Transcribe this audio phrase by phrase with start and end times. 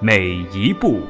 [0.00, 1.00] 每一步。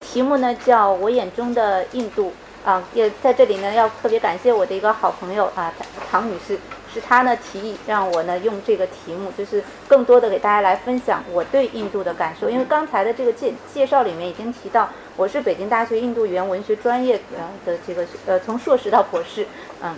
[0.00, 2.32] 题目呢叫我眼中的印度
[2.64, 5.72] 啊，也在这里呢要特别感谢我的一个好朋友啊，
[6.10, 6.58] 唐女士，
[6.92, 12.50] 是他呢提议让我呢用这个题目，就是更多的给大家来分享我对印度的感受。
[12.50, 19.46] 因为刚才的这个介介绍里面已经提到，我是北京大学印度语言文学专业呃的这个呃从硕士到博士，
[19.82, 19.94] 嗯，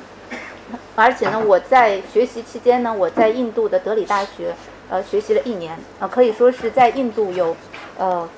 [0.95, 4.55] 而且呢我在学习期间呢，我在印度的德里大学
[4.89, 7.57] 呃学习了一年，呃可以说是在印度有
[7.99, 8.29] 呃。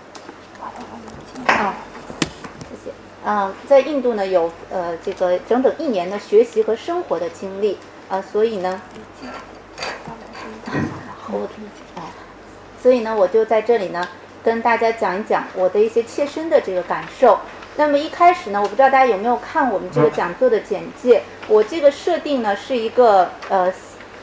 [1.46, 1.74] 啊，
[2.70, 2.90] 谢谢。
[3.26, 7.76] 嗯，在印度呢有呃这个整整一年的学习和生活的经历
[8.08, 8.80] 啊，所以呢，
[11.94, 12.00] 啊，
[12.82, 14.06] 所以呢我就在这里呢
[14.42, 17.38] 跟大家讲一讲我的一些切身的这个感受。
[17.76, 23.72] 那么一开始呢，我不知道大家有没有看我们这个讲座的简介，我这个设定呢是一个呃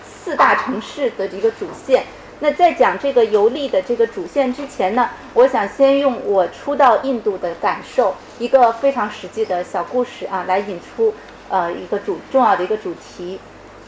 [0.05, 2.05] 四大城市的一个主线。
[2.39, 11.13] 那在讲这个游历的这个主线之前呢，我想先用我初到印度的感受，一个非常实际的小故事啊，来引出
[11.49, 13.39] 呃一个主重要的一个主题。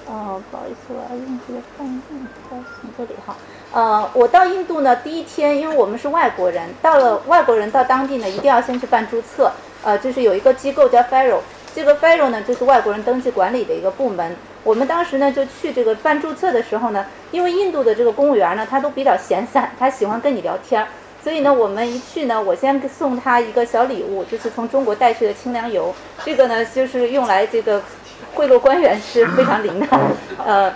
[0.06, 2.58] 呃，不好意思，我要用这个放映，在
[2.98, 3.36] 这里哈。
[3.72, 9.52] 呃，我到印度呢第一天，因为我们是外国人，到了外国人到当地呢，一定要先去办注册。
[9.84, 11.40] 呃，就是有一个机构叫 Faro，
[11.74, 14.36] 这个 Faro 呢就是外国人登记管理的一个部门。
[14.64, 20.88] 我们当时呢就去这个办注册的时候呢，因为印度的这个公务员呢他都比较闲散，他喜欢跟你聊天儿，
[21.22, 25.94] 所以呢我们一去呢，我先送他一个小礼物，就是从中国带去的清凉油，
[26.24, 27.81] 这个呢就是用来这个
[28.36, 29.88] 贿赂官员是非常灵的，
[30.46, 30.74] 呃，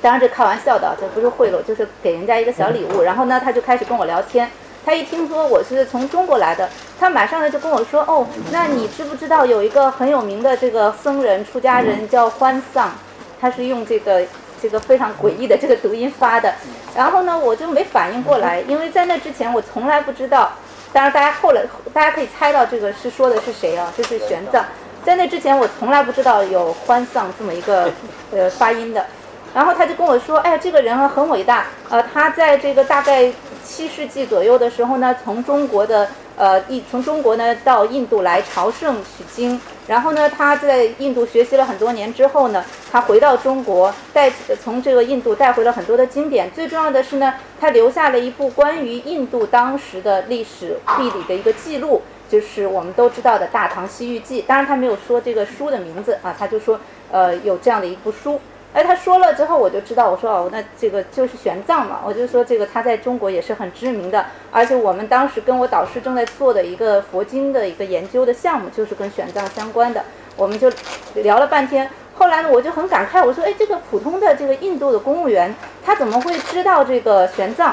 [0.00, 4.50] 当然这开玩笑的，这不是贿赂，就是给人家一个小礼物，然后呢他就开始跟我聊天。
[4.82, 6.68] 他一听说我是从中国来的，
[6.98, 12.90] 他马上呢就跟我说：“哦，那你知不知道有一个很有名的这个僧人出家人叫欢丧？
[13.38, 14.22] 他是用这个
[14.60, 16.54] 这个非常诡异的这个读音发的。”
[16.96, 20.50] 然后呢，我就没反应过来，因为在那之前我从来不知道。
[20.92, 21.62] 当然，大家后来
[21.92, 23.92] 大家可以猜到这个是说的是谁啊？
[23.96, 24.62] 就是玄奘。
[25.04, 27.90] 在那之前，我从来不知道有欢丧这么一个
[28.32, 29.06] 呃发音的。
[29.54, 44.28] 然后他就跟我说：“哎呀，这个人啊很伟大，呃，他在这个大概。”七世纪左右的时候呢，从中国的呃印从中国呢到印度来朝圣取经，然后呢他在印度学习了很多年之后呢，他回到中国带
[44.60, 54.42] 从这个印度带回了很多的经典，最重要的是呢，他留下了一部关于印度当时的历史地理的一个记录，就是我们都知道的《大唐西域记》。
[54.46, 56.80] 当然他没有说这个书的名字啊，他就说
[57.10, 58.40] 呃有这样的一部书。
[58.72, 62.02] 哎，他说了之后，我就知道，我说哦，那这个就是玄奘嘛。
[62.06, 70.04] 我就说这个他在中国也是很知名的，而且我们当时跟我导师正在做的一个佛经的一个研究的项目，就是跟玄奘相关的。
[70.36, 70.70] 我们就
[71.14, 75.52] 聊了半天，后来呢，我就很感慨，我说，哎，这个普通的这个印度的公务员，
[75.84, 77.72] 他怎么会知道这个玄奘？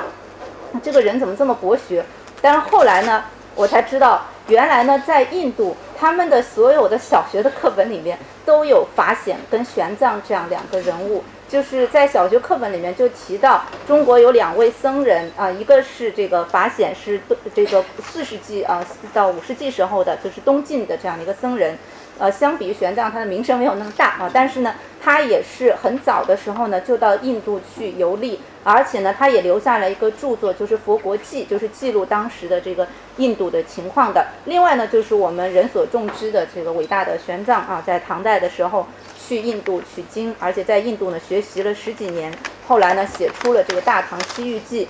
[0.82, 2.04] 这个人怎么这么博学？
[2.42, 5.76] 但是后来呢，我才知道，原来呢，在印度。
[6.00, 8.16] 他们的所有的小学的课本里面
[8.46, 17.20] 都有法显跟玄奘这样两个人物，就是在小学课本里面就提到中国有两位僧人啊，一个是这个法显是
[17.56, 21.76] 这个四世纪啊到五世纪时候的，就是东晋的这样的一个僧人。
[22.20, 32.88] 呃，相比于玄奘，他的名声没有那么大啊，但是呢，他也是很早的时候呢就到印度去游历，而且呢，他也留下了一个著作，就是《佛国记》，就是记录当时的这个
[33.18, 34.28] 印度的情况的。
[34.46, 38.88] 另外呢，就是我们人所众知的这个伟大的玄奘啊，在唐代的时候
[39.20, 42.34] 去印度取经，而且在印度呢学习了十几年，
[42.68, 44.86] 后来呢写出了这个《大唐西域记》。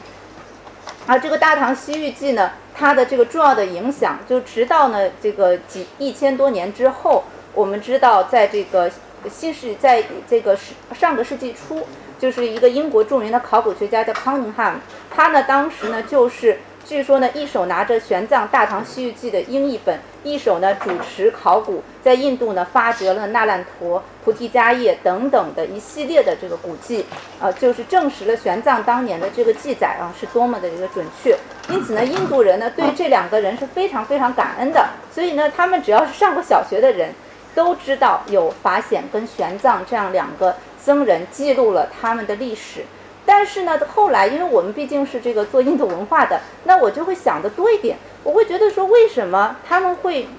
[1.05, 7.23] 而这个《大唐西域记》呢，它的这个重要的影响，就直到呢这个几一千多年之后，
[7.55, 8.91] 我们知道，在这个
[9.27, 10.55] 新世，在这个
[10.93, 11.87] 上个世纪初，
[12.19, 14.79] 就是一个英国著名的考古学家叫康宁汉，
[15.09, 19.99] 他呢当时呢就是据说呢，一手拿着玄奘《大唐西域记》的英译本，
[20.31, 27.05] 一手呢主持考古，在印度呢发掘了那烂陀、菩提迦叶等等的一系列的这个古迹，
[27.39, 31.37] 呃，就是证实了玄奘当年的这个记载啊是多么的一个准确。
[31.69, 37.13] 因此呢，印度人呢对这两个人是非常非常感恩的，所以呢，他们只要是上过小学的人，
[37.53, 42.85] 都知道有法显跟玄奘这样两个僧人记录了他们的历史。
[43.27, 47.97] 但是呢，后来因为我们毕竟是这个做印度文化的，那我就会想的多一点。
[48.23, 50.29] 我会觉得说，为什么他们会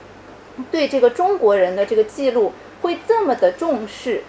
[0.71, 4.25] 对这个中国人的这个记录会这么的重视？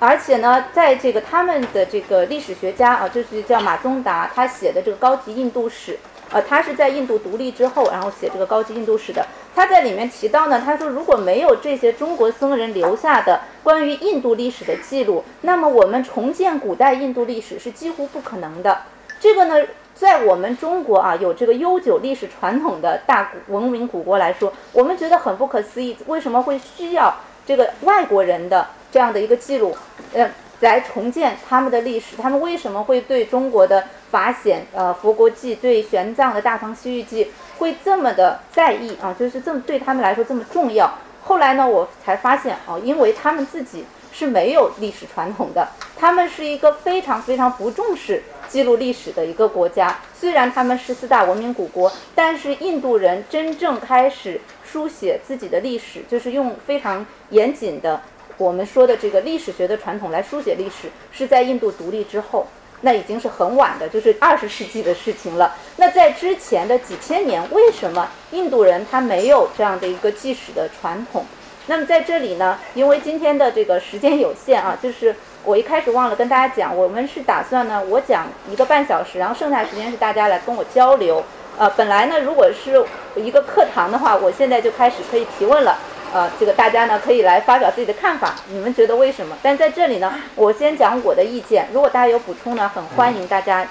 [0.00, 5.96] 而且呢，在这个他们的这个历史学家啊，就是叫马宗达，他写的这个高级印度史。
[6.32, 9.24] 呃，他是在印度独立之后，然后写这个高级印度史的。
[9.54, 18.82] 他在里面提到呢，他说如果没有这些中国僧人留下的关于印度历史的记录，那么我们重建古代印度历史是几乎不可能的。
[19.20, 27.14] 这个呢，在我们中国啊，有这个悠久历史传统的大古文明古国来说，我们觉得很不可思议，为什么会需要
[27.46, 29.76] 这个外国人的这样的一个记录，
[30.14, 32.16] 呃，来重建他们的历史？
[32.16, 33.84] 他们为什么会对中国的？
[34.12, 37.24] 法显呃，佛国记对玄奘的《大唐西域记》
[37.62, 40.92] 会这么的在意啊，就是这么对他们来说这么重要。
[41.22, 49.96] 后来呢，我才发现哦，因为他们自己是没有历史传统的，他们是一个非常非常不重视记录历史的一个国家。
[50.12, 58.00] 虽然他们是四大文明古国，但是印度人真正开始书写自己的历史，就是用非常严谨的
[58.38, 62.44] 我们说的这个历史学的传统来书写历史，是在印度独立之后。
[62.82, 65.56] 那已经是很晚的，就是二十世纪的事情了。
[65.76, 71.24] 那在之前的几千年，为什么印度人他没有这样的一个记史的传统？
[71.66, 75.14] 那么在这里呢，因为今天的这个时间有限啊，就是
[75.44, 81.22] 我一开始忘了跟大家讲，我们是打算呢，我讲一个半小时，然后剩下时间是大家来跟我交流。
[81.58, 85.78] 呃，本来呢，如果是一个课堂的话，我现在就开始可以提问了。
[86.12, 89.34] 呃，这个大家呢可以来发表自己的看法，你们觉得为什么？
[89.42, 91.66] 但在这里呢，我先讲我的意见。
[91.72, 93.66] 如果大家有补充呢，很欢迎大家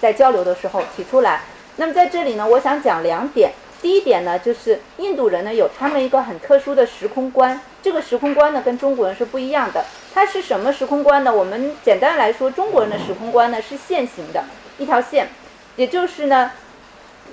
[0.00, 1.42] 在交流的时候提出来。
[1.76, 3.52] 那么在这里呢，我想讲两点。
[3.80, 9.84] 第一点呢，就是印度人呢有他们一个很特殊的时空观，这个时空观呢跟中国人是不一样的。
[10.12, 11.32] 它是什么时空观呢？
[11.32, 14.42] 我们简单来说，中国人的时空观呢是线形的
[14.78, 15.28] 一条线，
[15.76, 16.50] 也就是呢。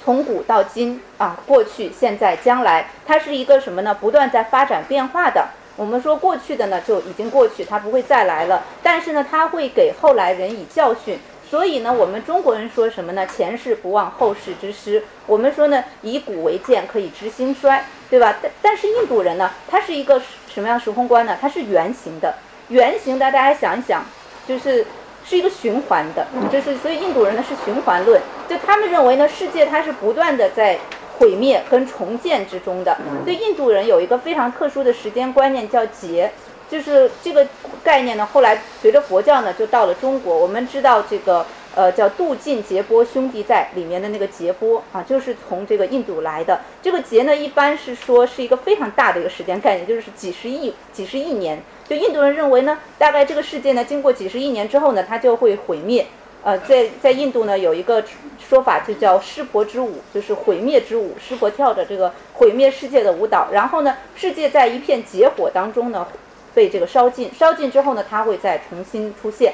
[0.04, 3.96] 从古到今啊，过去、现在、将来，它是一个什么呢？
[4.00, 5.50] 不断在发展变化的。
[5.76, 8.64] 我们说过去的呢，就已经过去，它不会再来了。
[8.82, 11.20] 但是呢，它会给后来人以教训。
[11.50, 13.28] 所以呢，我们中国人说什么呢？
[13.28, 15.04] 前事不忘，后事之师。
[15.28, 18.38] 我们说呢，以古为鉴，可以知兴衰，对吧？
[18.42, 20.22] 但但是印度人呢，他是一个
[20.52, 21.38] 什么样时空观呢？
[21.40, 22.36] 它是圆形的，
[22.70, 24.04] 圆形的，大家想一想，
[24.48, 24.86] 就是。
[25.32, 30.78] 是一个循环的，就是所以印度人呢是循环论，就他们认为呢世界它是不断的在
[31.18, 32.98] 毁灭跟重建之中的。
[33.24, 36.30] 对印度人有一个非常特殊的时间观念叫劫，
[36.70, 37.48] 就是这个
[37.82, 40.38] 概念呢后来随着佛教呢就到了中国。
[40.38, 41.46] 我们知道这个
[41.76, 46.62] 呃叫度尽劫波兄弟在里面的那个劫波啊，就是从这个印度来的。
[46.82, 51.62] 这个劫呢一般是说是一个非常大的一个时间概念，就是几十亿几十亿年。
[51.88, 56.06] 就印度人认为呢，大概这个世界呢，经过几十亿年之后呢，它就会毁灭。
[56.44, 58.04] 呃，在在印度呢，有一个
[58.40, 61.16] 说法就叫湿婆之舞，就是毁灭之舞。
[61.20, 66.08] 湿婆跳着这个毁灭世界的舞蹈，然后呢，世界在一片劫火当中呢，
[66.56, 67.30] 被这个烧尽。
[67.32, 69.54] 烧尽之后呢，它会再重新出现。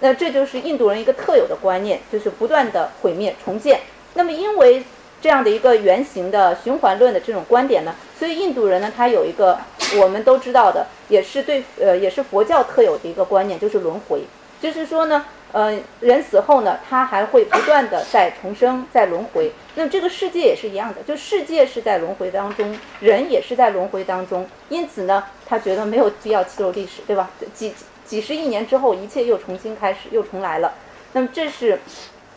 [0.00, 3.80] 那这就是印度人一个特有的观念，就是不断的毁灭重建。
[4.14, 4.82] 那么因为
[5.20, 9.58] 这样的一个圆形的循环论的这种观点呢，所以印度人呢，他有一个。
[9.98, 14.22] 我们都知道的，也是对，呃，也是佛教特有的一个观念，就是轮回。
[14.62, 19.50] 就是说呢，呃，人死后呢，他还会不断的在重生，在轮回。
[19.74, 24.46] 那这个世界也是一样的，就世界是在轮回当中，人也是在轮回当中。
[24.68, 27.28] 因此呢，他觉得没有必要记录历史，对吧？
[27.52, 27.74] 记
[28.10, 30.74] 几十亿年之后，一切又重新开始，又重来了。
[31.12, 31.78] 那么这是。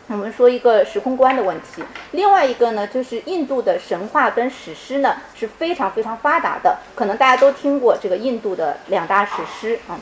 [0.06, 6.76] 我们说一个时空观的问题，另外一个呢，就是印度的神话跟史诗呢是非常非常发达的。
[6.94, 9.98] 可能大家都听过这个印度的两大史诗啊，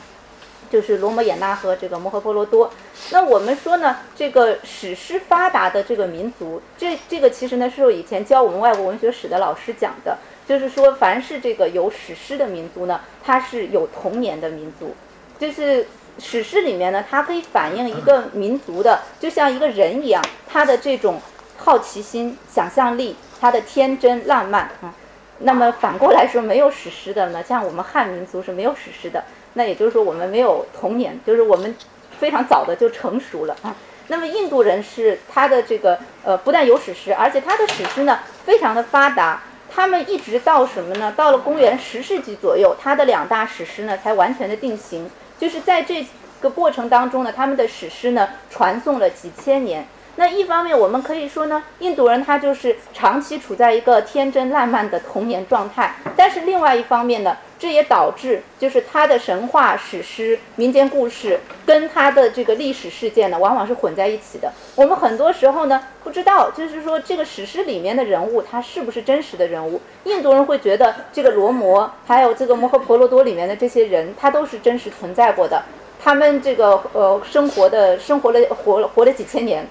[0.69, 2.67] 就是《罗摩衍那》和这个《摩诃婆罗多》。
[3.11, 14.93] 那我们说呢，这个史诗发达的这个民族，这这个其实呢是我以前教我们外国文学史的老师讲的，就是说凡是这个有史诗的民族呢，它是有童年的民族，
[15.43, 15.85] 就是。
[16.19, 21.19] 史诗里面呢，它可以反映一个民族的，就像一个人一样，他的这种
[21.57, 24.93] 好奇心、想象力，他的天真浪漫啊。
[25.39, 29.23] 那么反过来说，没有史诗的呢，像我们汉民族是没有史诗的。
[29.53, 31.75] 那也就是说，我们没有童年，就是我们
[32.19, 33.75] 非常早的就成熟了啊。
[34.09, 39.41] 那么印度人是他的这个呃，不但有史诗，而且他的史诗呢非常的发达。
[39.67, 41.11] 他们一直到什么呢？
[41.17, 45.09] 到了公元十世纪左右，他的两大史诗呢才完全的定型。
[45.39, 46.05] 就是在这
[46.41, 49.87] 个过程当中呢，他们的史诗呢传颂了几千年。
[50.15, 55.95] 那一方面，我们可以说呢，印度人他就是长期处在一个天真烂漫的童年状态。
[56.15, 64.53] 但是另外一方面呢，这也导致就是他的神话、史诗、民间故事跟他的这个历史事件呢，往往是混在一起的。
[64.75, 69.81] 我们很多时候呢，不知道就是说这个史诗里面的人物他是不是真实的人物。
[70.03, 75.63] 印度人会觉得这个罗摩还有这个摩诃婆罗多里面的这些人，他都是真实存在过的。
[75.99, 79.67] 他们这个呃生活的生活了活了活了几千年。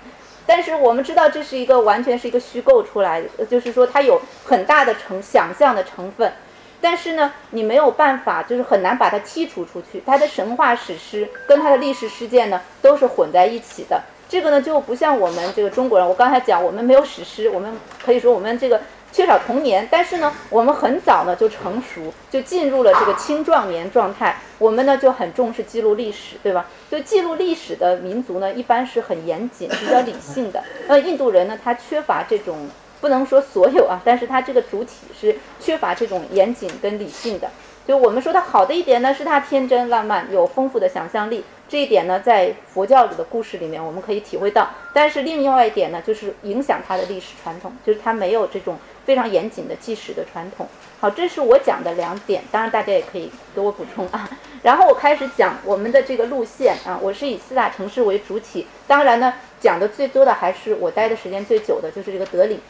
[0.54, 6.30] 但是我们知道这是一个完全是一个虚构出来的，就是说它有很大的成想象的成分，
[6.78, 10.02] 但是呢，你没有办法，就是很难把它剔除出去。
[10.04, 14.02] 它的神话史诗跟它的历史事件呢，都是混在一起的。
[14.28, 18.82] 这个呢就不像我们这个中国人，我刚才讲我们没有史诗，我们可以说我们这个。
[19.12, 24.38] 缺少童年，但是呢，我们很早呢就成熟，就进入了这个青壮年状态。
[24.58, 26.66] 我们呢就很重视记录历史，对吧？
[26.90, 30.64] 就记录历史的民族呢，一般是很严谨、比较理性的。
[30.86, 37.50] 那 印度人呢，他缺乏这种，不能说所有啊，但是他这个主体是缺乏这种严谨跟理性的。
[37.86, 41.44] 就我们说他好的一点呢，是他天真烂漫，有丰富的想象力。
[41.72, 44.68] 这一点呢，在佛教里的故事里面，我们可以体会到。
[44.92, 48.76] 但是另外一点呢，就是影响它的历史传统，就是它没有这种
[49.06, 50.68] 非常严谨的纪实的传统。
[51.00, 54.28] 好，这是我讲的两点，当然大家也可以给我补充啊。
[54.62, 62.60] 然后我开始讲我们的这个路线啊，我是以四大城市为主体，当然呢，讲的最多的还是我待的时间最久的，就是这个德里。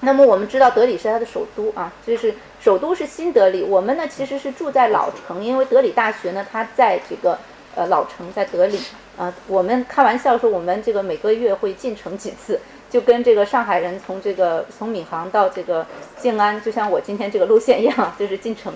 [0.00, 3.62] 那么我们知道德里是它的首都啊，就是首都是新德里。
[3.62, 7.38] 我们呢其实是住在老城，因为德里大学呢它在这个
[7.74, 8.78] 呃老城在德里
[9.16, 9.32] 啊。
[9.46, 12.60] 我们开玩笑说我们这个每个月会进城几次，
[12.90, 15.86] 就跟这个上海人从这个从闵行到这个
[16.18, 18.72] 静安，就像我今天这个路线一样，就是进城。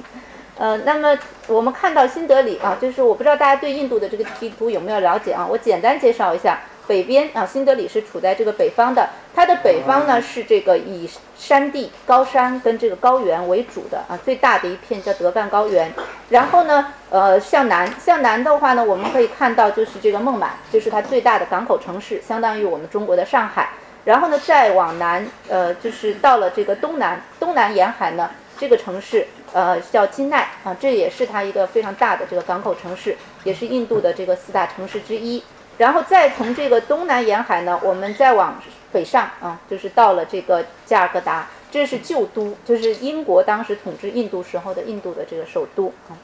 [0.59, 5.47] 呃，那么我们看到新德里啊，就是我不知道大家对印度的这个地图有没有了解啊？
[5.51, 6.61] 我简单介绍一下。
[6.87, 15.93] 北边啊，新德里是处在这个北方的，它的北方呢是这个以山地、高山跟这个高原为主的啊，最大的一片叫德干高原。
[16.31, 23.71] 然后呢，呃，向南，向南的话呢，我们可以看到就是这个孟买，就是它最大的港口城市，相当于我们中国的上海。
[24.05, 35.43] 然后呢，再往南，呃，就是到了这个东南，东南沿海呢，这个城市呃叫金奈啊，这也是它一个非常大的这个港口城市，也是印度的这个四大城市之一。
[35.79, 38.61] 然后再从这个东南沿海呢，我们再往
[38.93, 46.17] 北上啊，就是到了这个加尔各答，这是旧都，就是英国当时统治印度时候的印度的这个首都啊。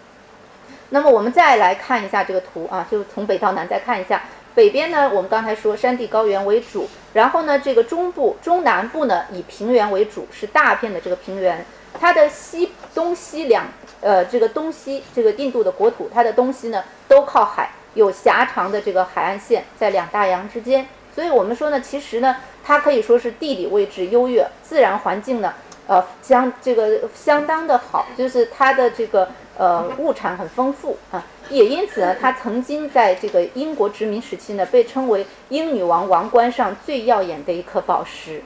[0.89, 4.23] 那么我们再来看一下这个图啊，就从北到南再看一下，
[4.55, 11.65] 北边呢，我们刚才说山地高原为主，然后呢，这个中部、中南部呢以平原为主，是大片的这个平原，
[12.01, 13.67] 它的西东西两
[14.01, 17.71] 呃，这个东西这个印度的国土，它的东西呢都靠海。
[17.95, 25.53] 有狭长的这个海岸线在两大洋之间，所以我们说呢，其实呢，它可以说是地理位置优越，自然环境呢，
[25.87, 38.43] 呃，相这个相当的好，就是它的这个呃物产很丰富啊，也因此呢，它曾经在这个英国殖民时期呢，被称为英女王王冠上最耀眼的一颗宝石。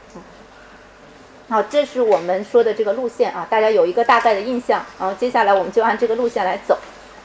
[1.49, 6.77] 好，这是我们说的这个路线啊，大家有一个大概的印象，然后接下来我们就按这个路线来走，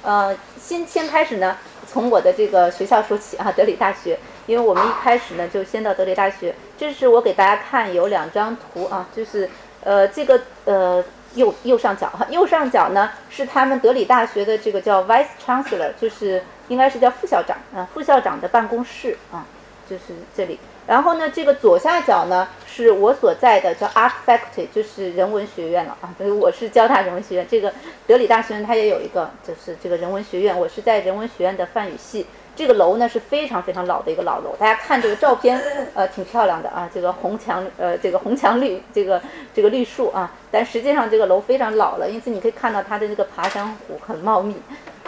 [0.03, 1.57] 呃，先先开始呢。
[1.91, 6.55] 从我的这个学校说起啊，德里大学，因为我们一开始呢就先到德里大学。
[6.77, 9.49] 这是我给大家看有两张图啊，就是
[9.83, 11.03] 呃这个呃
[11.35, 19.45] 右右上角哈，右上角呢是他们德里大学的这个叫 Vice Chancellor，就是应该是叫副校长啊，副校长的办公室啊，
[19.89, 20.57] 就是这里。
[20.87, 26.13] 然后呢，这个左下角呢是我所在的叫 Art Faculty，就是人文学院了啊。
[26.17, 27.45] 所以我是交大人文学院。
[27.49, 27.73] 这个
[28.07, 30.57] 德里大学，它也有一个，就是这个人文学院。
[30.57, 32.25] 我是在人文学院的梵语系。
[32.53, 35.59] 这个楼呢是非常非常老的一个老楼，大家看这个照片，
[35.95, 36.89] 呃，挺漂亮的啊。
[36.93, 39.21] 这个红墙，呃，这个红墙绿，这个
[39.53, 40.29] 这个绿树啊。
[40.51, 44.55] 但实际上这个楼非常老了，因此你可以看到它的这个爬山虎很茂密。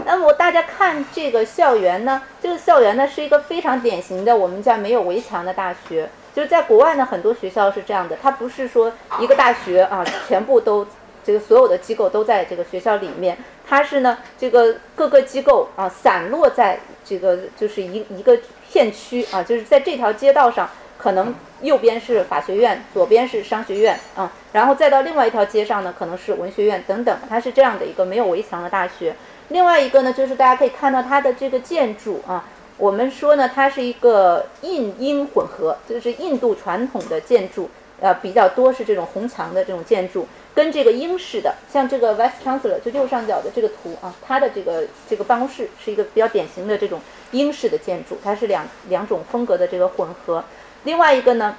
[0.05, 2.21] 那么大家看这个校园呢？
[2.41, 6.09] 这个校园呢是一个非常典型的我们叫没有围墙的大学。
[6.33, 10.87] 就是在国外呢，很多学校是这样的，它不是说一个大学啊，全部都
[11.23, 13.37] 这个所有的机构都在这个学校里面，
[13.67, 18.37] 它是呢这个各个机构啊散落在这个就是一一个
[18.71, 29.15] 片区啊，就是在这条街道上，可能右边是法学院，左边是商学院啊，然后再到另外一条街上呢，可能是文学院等等，它是这样的一个没有围墙的大学。
[29.49, 32.45] 另外一个呢，就是大家可以看到它的这个建筑啊，
[32.77, 37.69] 我们说呢，它是一个印英混合，就是印度传统的建筑，
[38.01, 46.99] 呃，比较多是这种红墙的这种建筑，跟这个英式的，像这个 Vice Chancellor 就右上角的这个图啊，它的这个这个办公室是一个比较典型的这种
[47.31, 50.43] 英式的建筑，它是两两种风格的这个混合。
[50.83, 51.55] 另外一个呢，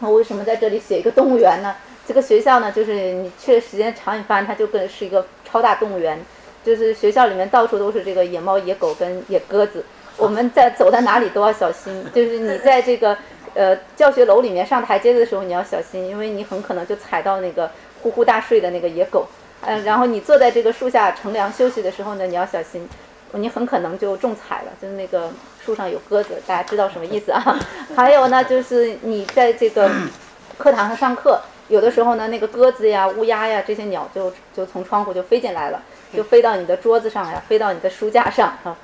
[0.00, 1.74] 我为什么在这里写一个动物园呢？
[2.06, 6.22] 这个学校呢，就是你去的时间长，你发现它就跟是一个超大动物园，
[6.62, 9.84] 就是学校里面到处都是这个野猫、野狗跟野鸽子。
[10.16, 13.16] 我们在走到哪里都要小心， 就是你在这个
[13.54, 17.70] 呃教学楼里面上台阶的时候你要小心，因为你很可能就踩到那个
[18.02, 19.26] 呼呼大睡的那个野狗，
[19.62, 22.88] 嗯，然后你坐在这个树下乘凉休息的时候呢，你要小心，
[23.32, 25.30] 你很可能就中彩了，就是那个
[25.64, 27.58] 树上有鸽子，大家知道什么意思啊？
[27.96, 29.90] 还有呢，就是你在这个
[30.58, 35.82] 课堂上上课，有的时候呢，那个鸽子呀、乌鸦呀这些鸟就就从窗户就飞进来了，
[36.14, 38.76] 就飞到你的桌子上呀，飞到你的书架上啊。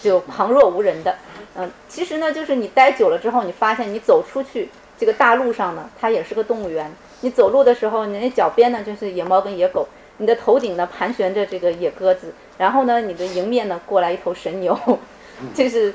[0.00, 1.14] 就旁若无人的，
[1.56, 6.90] 嗯，其实呢，就是你待久了之后，你发现你走出去这个大路上呢，它也是个动物园。
[7.22, 9.88] 你走路的时候，你那脚边呢就是野猫跟野狗，
[10.18, 14.78] 你的头顶呢盘旋着这个野鸽子，然后呢，你的迎面呢过来一头神牛，
[15.54, 15.94] 就是，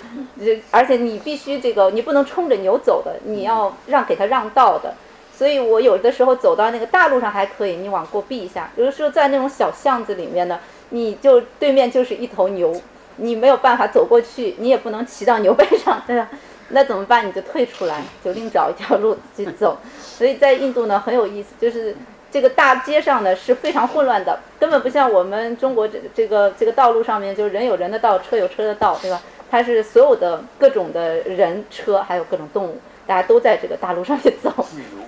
[0.71, 4.93] 而且你必须这个，你不能冲着牛走的，你要让给它让道的。
[5.35, 12.79] 所以我有的时候走到那个大路上还可以，你往过避一下；有的时候在那种小巷子里面呢，你就对面就是一头牛。
[13.21, 16.27] 你没有办法走过去，你也不能骑到牛背上， 对吧？
[16.69, 17.27] 那怎么办？
[17.27, 19.77] 你就退出来，就另找一条路去走。
[20.01, 21.95] 所以在印度呢很有意思，就是
[22.31, 29.21] 这个大街上呢是非常混乱的，根本不像我们中国这这个这个道路上面，就是人有人的道，车有车的道，对吧？
[29.51, 34.49] 它是所有的各种的人、车，还有各种动物，大家都在这个大路上去走，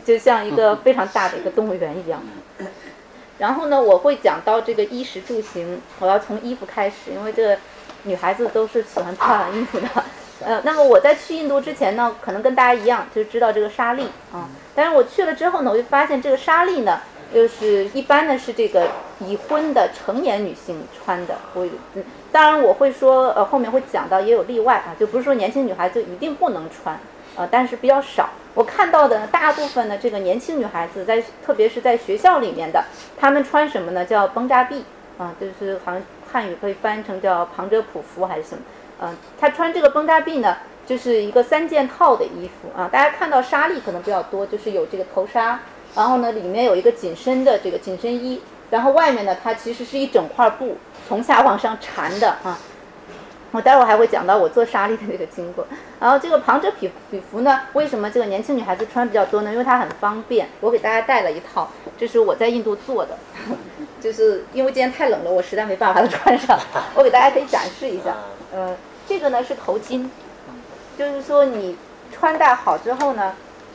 [0.04, 2.22] 就像一个非常大的一个动物园一样。
[3.40, 7.58] 然后呢，我会讲到这个衣食住行，我要从衣服开始，因为这个。
[8.04, 9.88] 女孩子都是喜欢漂亮衣服的，
[10.46, 14.50] 呃，那么我在去印度之前呢，可能跟大家一样，就知道这个纱丽啊。
[14.76, 17.00] 但是我去了之后呢，我就发现这个纱丽呢，
[17.34, 18.88] 就是一般呢是这个
[19.20, 21.36] 已婚的成年女性穿的。
[21.54, 27.00] 我嗯，当然我会说，呃，后面会讲到也有例外啊，就不是说年轻女孩子一定不能穿，
[27.38, 28.30] 呃，但是比较少。
[28.54, 32.84] 我看到的大部分的这个年轻女孩子，在特别是在学校里面的，
[33.18, 34.04] 她们穿什么呢？
[34.04, 34.84] 叫绷扎臂
[35.18, 36.02] 啊，就是好像。
[36.34, 38.62] 汉语可以翻译成叫旁遮普服还是什么？
[39.02, 42.90] 嗯，他穿这个绷扎臂呢，就是一个三件套的衣服啊。
[42.92, 45.60] 大家看到纱丽可能比较多，就是有这个头纱，
[45.96, 48.42] 然后呢里面有一个紧身的这个紧身衣，
[48.72, 52.58] 然后外面呢它其实是一整块布从下往上缠的啊。
[53.54, 55.66] 我待会儿还会讲到我做纱丽的那个经过。
[56.00, 59.52] 然后这个旁遮皮皮服呢，为什么这个年轻女孩子穿比较多呢？
[59.52, 60.50] 因为它很方便。
[60.60, 63.18] 我给大家带了一套，这是我在印度做的。
[64.02, 66.60] 就是因为今天太冷了，我实在没办法穿上。
[66.94, 68.16] 我给大家可以展示一下，
[68.54, 68.76] 呃，
[69.08, 70.10] 这个呢是头巾，
[70.98, 71.78] 就是说你
[72.12, 73.34] 穿戴好之后呢，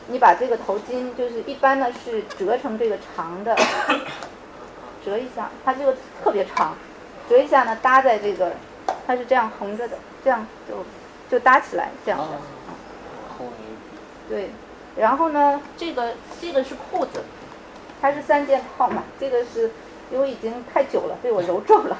[0.09, 3.55] 你把这个头巾，就是一般呢是折成这个长的，
[5.03, 6.75] 折一下，它这个特别长，
[7.27, 8.51] 折一下呢搭在这个，
[9.05, 10.85] 它是这样横着的，这样就
[11.29, 12.25] 就搭起来这样的。
[14.27, 14.49] 对，
[14.95, 17.23] 然后呢，这个这个是裤子，
[18.01, 19.71] 它是三件套嘛，这个是。
[20.11, 21.95] 因为已经太久了，被我揉皱了。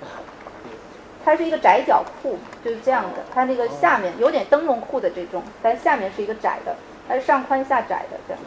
[1.22, 3.22] 它是一个窄脚裤，就是这样的。
[3.34, 6.74] 它那个下面有点灯笼裤的这种，但下面是一个窄的，
[7.06, 8.42] 它是上宽下窄的这样。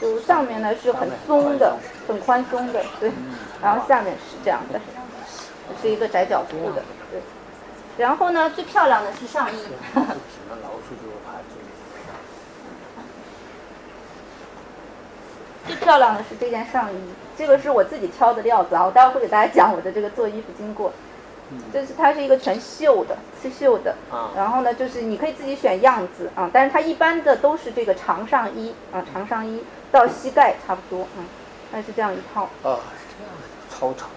[0.00, 1.76] 就上面呢是很松的，
[2.08, 3.12] 很宽松的，对。
[3.62, 4.80] 然后下面是这样的，
[5.80, 7.20] 是一个窄脚裤的，对。
[7.98, 9.58] 然后呢，最漂亮的是上衣。
[15.66, 16.96] 最漂亮的是这件上衣，
[17.36, 20.92] 这个是我自己挑的料子啊，我待会儿会给大家讲我的这个做衣服经过。
[21.72, 23.94] 就是它是一个全绣的，刺绣的。
[24.34, 31.24] 然后呢，就是你可以自己选样子啊，但是它一般的都是这个长上衣啊，长上衣到膝盖差不多，嗯，
[31.70, 32.42] 它是这样一套。
[32.62, 34.08] 啊，是这样的，超长。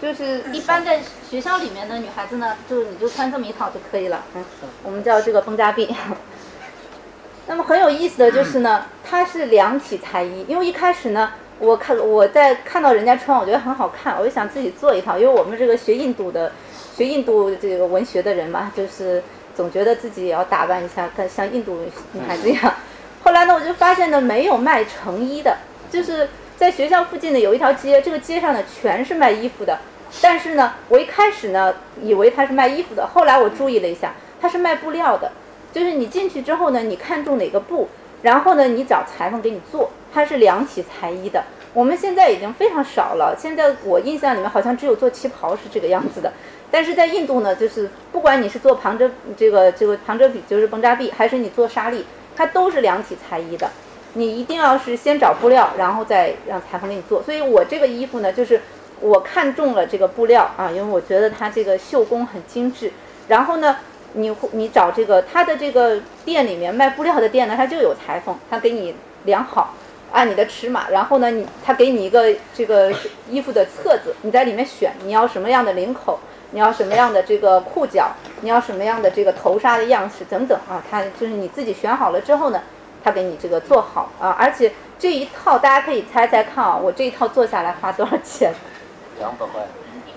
[0.00, 4.42] 就是一般在学校里面的女孩子呢，就是你就穿这么一套就可以了，嗯，
[4.82, 5.94] 我们叫这个绷扎臂。
[7.46, 10.44] 那么很有意思的就是呢，它是量体裁衣。
[10.48, 15.18] 因为一开始呢，我看我在看到人家穿，我觉得很好看，我就想自己做一套。
[15.18, 16.52] 因为我们这个学印度的，
[16.96, 19.22] 学印度这个文学的人嘛，就是
[19.54, 21.78] 总觉得自己也要打扮一下，跟像印度
[22.12, 22.72] 女孩子一样。
[23.22, 25.58] 后来呢，我就发现呢，没有卖成衣的，
[25.90, 29.78] 就是在学校附近的有一条街，这个街上呢全是卖衣服的。
[30.22, 35.32] 但是呢，我一开始呢以为他是卖衣服的，后来我注意了一下，他是卖布料的。
[35.72, 37.88] 就是你进去之后呢，你看中哪个布，
[38.22, 41.44] 然后呢，你找裁缝给你做，它是量体裁衣的。
[41.72, 43.36] 我们现在已经非常少了。
[43.38, 46.32] 现在我印象里面好像只有做旗袍是这个样子的，
[46.72, 53.70] 但是在印度呢，就是不管你是做旁遮这个这个旁遮比，就是绷扎臂，还是你做纱丽，它都是量体裁衣的。
[54.14, 57.22] 你一定要是先找布料，然后再让裁缝给你做。
[57.22, 58.60] 所以我这个衣服呢，就是
[59.00, 62.92] 我看中了这个布料啊，因为我觉得它这个绣工很精致。
[63.28, 63.76] 然后呢，
[64.14, 69.74] 你你找这个他的这个店里面卖布料的店呢，他就有裁缝，他给你量好，
[70.12, 72.92] 按你的尺码，然后呢，你他给你一个这个
[73.28, 76.18] 衣服的册子，你在里面选你要什么样的领口，
[76.50, 78.10] 你要什么样的这个裤脚，
[78.40, 82.60] 你要什么样的这个头纱的样式等等啊，他就是你自己选好了之后呢。
[83.02, 88.52] 他给你这个做好啊，而且这一套大家可以猜猜看啊，我这一套做下来花多少钱？
[89.20, 89.62] 两百块。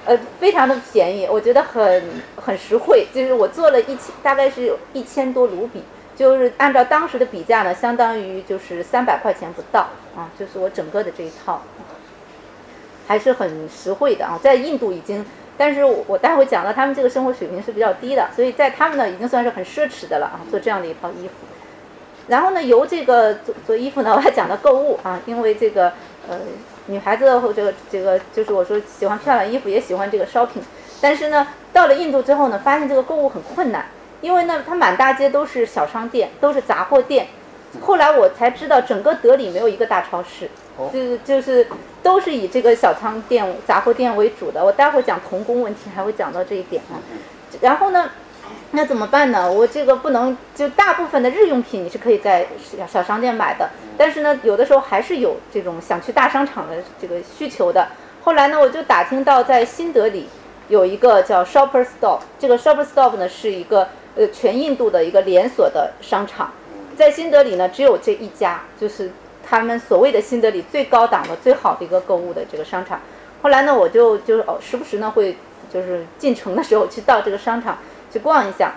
[0.05, 2.03] 呃，非常的便宜，我觉得很
[2.35, 3.07] 很实惠。
[3.13, 11.61] 就是我做了一千，大概是有一千多卢比，就是按照当时的比价呢，相当于就是三百块钱不到啊，就是我整个的这一套，
[13.07, 14.37] 还是很实惠的啊。
[14.43, 15.25] 在印度已经，
[15.57, 21.33] 但是我待会讲到他们这个生活水平是比较低的，所以在他们呢已经算是很奢侈的了啊，做这样的一套衣服。
[22.27, 25.93] 然后呢，由这个做做衣服呢，我还讲到购物啊，因为这个
[26.27, 26.39] 呃，
[26.87, 30.61] 女孩子或这个这个就是我说喜欢漂亮衣服，也喜欢这个 shopping。
[30.99, 33.85] 但是呢，到了印度之后呢，发现这个购物很困难，
[34.21, 37.27] 因为呢，它满大街都是小商店，都是杂货店。
[37.81, 40.49] 后来我才知道，整个德里没有一个大超市，
[40.91, 41.67] 就是就是
[42.01, 44.63] 都是以这个小仓店、杂货店为主的。
[44.63, 46.99] 我待会儿讲童工问题，还会讲到这一点啊。
[47.61, 48.09] 然后呢？
[48.75, 49.51] 那怎么办呢？
[49.51, 57.89] 我这个不能就大部分的日用品你是可以在小小商店买的，但是呢，有的时候还是有这种想去大商场的这个需求的。
[58.23, 60.27] 后来呢，我就打听到在新德里
[60.69, 66.51] 有一个叫 Shopper Stop，这个 Shopper Stop 呢是一个呃全印度的一个连锁的商场，
[66.97, 69.11] 在新德里呢只有这一家，就是
[69.47, 72.99] 他们所谓的新德里最高档的、最好的一个购物的这个商场。
[73.43, 75.37] 后来呢，我就就是哦，时不时呢会
[75.71, 77.77] 就是进城的时候去到这个商场。
[78.13, 78.75] 去逛一下，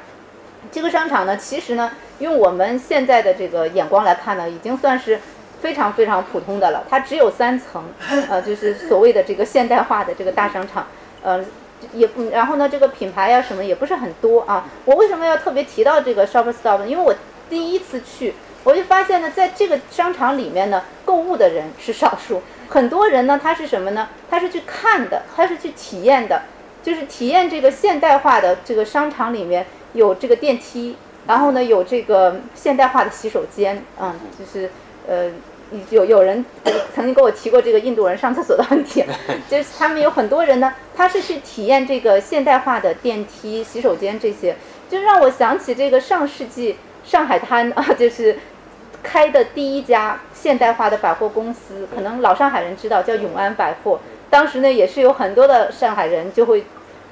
[0.73, 5.21] 这个商场呢，其实呢，用我们现在的这个眼光来看呢，已经算是
[5.61, 6.85] 非常非常普通的了。
[6.89, 7.85] 它只有三层，
[8.31, 10.87] 呃，就是所谓的这个现代化的这个大商场，
[11.23, 11.45] 呃，
[11.93, 14.67] 也然后呢，这个品牌呀什么也不是很多啊。
[14.87, 16.89] 我为什么要特别提到这个 Shopper Stop 呢？
[16.89, 17.15] 因为我
[17.51, 18.33] 第一次去，
[18.65, 24.09] 我就发现呢，在这个商场里面呢，购物的人是少数，很多人呢，他是什么呢？
[24.31, 26.41] 他是去看的，他是去体验的。
[26.87, 30.95] 就是体验这个现代化的这个商场里面有这个电梯，
[31.27, 34.71] 然后呢有这个现代化的洗手间，嗯，就是
[35.09, 35.29] 呃
[35.91, 36.45] 有有人
[36.95, 39.05] 曾经跟我提过这个印度人上厕所的问题，
[39.51, 44.55] 就是他们有很多人呢，他是去体验这个现代化的电梯、洗手间这些，
[44.89, 48.39] 就让我想起这个上世纪上海滩啊，就是
[49.03, 53.99] 开的第一家现代化的百货公司，可能老上海人知道叫永安百货，
[54.37, 56.65] 当时呢也是有很多的上海人就会。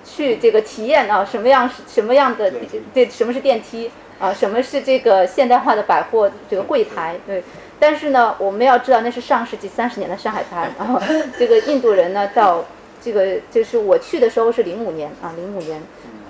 [0.06, 2.52] 去这个体验啊，什么样是什么样的？
[2.92, 4.34] 对，什么是电梯啊？
[4.34, 7.16] 什么是这个现代化的百货这个柜台？
[7.26, 7.42] 对，
[7.80, 10.70] 但是呢，我们要知道那是上世纪三十年的上海滩。
[10.78, 11.00] 然后
[11.38, 12.66] 这个印度人呢，到
[13.00, 15.82] 这个就是我去的时候是零五年啊，零五年，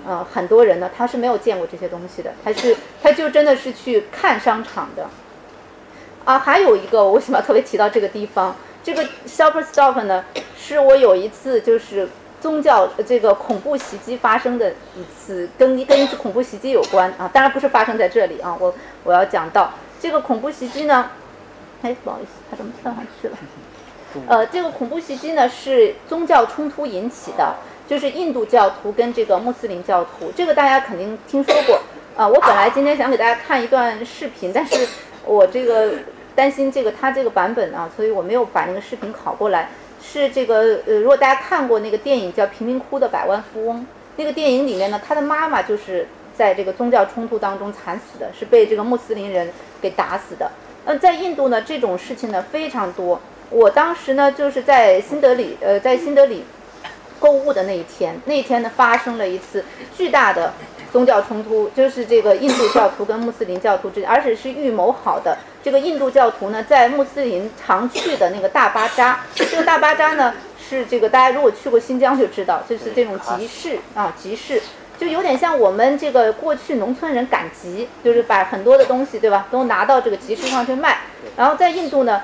[0.07, 5.09] 呃，很多人呢他是没有见过这些东西的，他是他就真的是去看商场的。
[6.23, 8.55] 啊，还有一个我为什么要特别提到这个地方？
[8.85, 10.23] 这个 Shopper Stop 呢，
[10.57, 12.07] 是我有一次就是。
[12.41, 18.71] 宗教这个恐怖袭击发生的一次，跟跟一次恐怖袭击有关啊，当然不是发生在这里啊，我
[19.03, 21.09] 我要讲到这个恐怖袭击呢，
[21.81, 23.37] 哎，不好意思，它怎么跳上去了？
[24.27, 27.55] 呃，这个恐怖袭击呢是宗教冲突引起的，
[27.87, 31.79] 就是印度教徒跟这个穆斯林教徒，这个大家肯定听说过
[32.15, 32.27] 啊。
[32.27, 34.87] 我本来今天想给大家看一段视频，但是
[35.25, 35.93] 我这个
[36.35, 39.69] 担心这个他这个版本啊，所以我没有把那个视频拷过来。
[40.07, 43.79] 是这个呃，如果大家看过那个电影叫《贫民窟的百万富翁》，
[44.17, 49.49] 那个电影里面呢，他的妈妈就是在这个宗教冲突当中惨死的，是被这个穆斯林人
[49.81, 50.51] 给打死的。
[50.85, 53.19] 嗯，在印度呢，这种事情呢非常多。
[53.49, 56.43] 我当时呢就是在新德里，呃，在新德里
[57.19, 59.63] 购物的那一天，那一天呢发生了一次
[59.95, 60.53] 巨大的。
[60.91, 65.37] 宗教冲突就是这个印度教徒跟穆斯林教徒之间，而且是预谋好的。
[65.61, 74.61] 这个印度教徒呢，在穆斯林常去的那个大巴扎，这个大巴扎呢是这个大家如果去过新疆就知道，就是这种集市啊，集市
[74.97, 80.99] 就有点像我们这个过去农村人赶集，就是把很多的东西对吧，都拿到这个集市上去卖。
[81.35, 82.21] 然后在印度呢，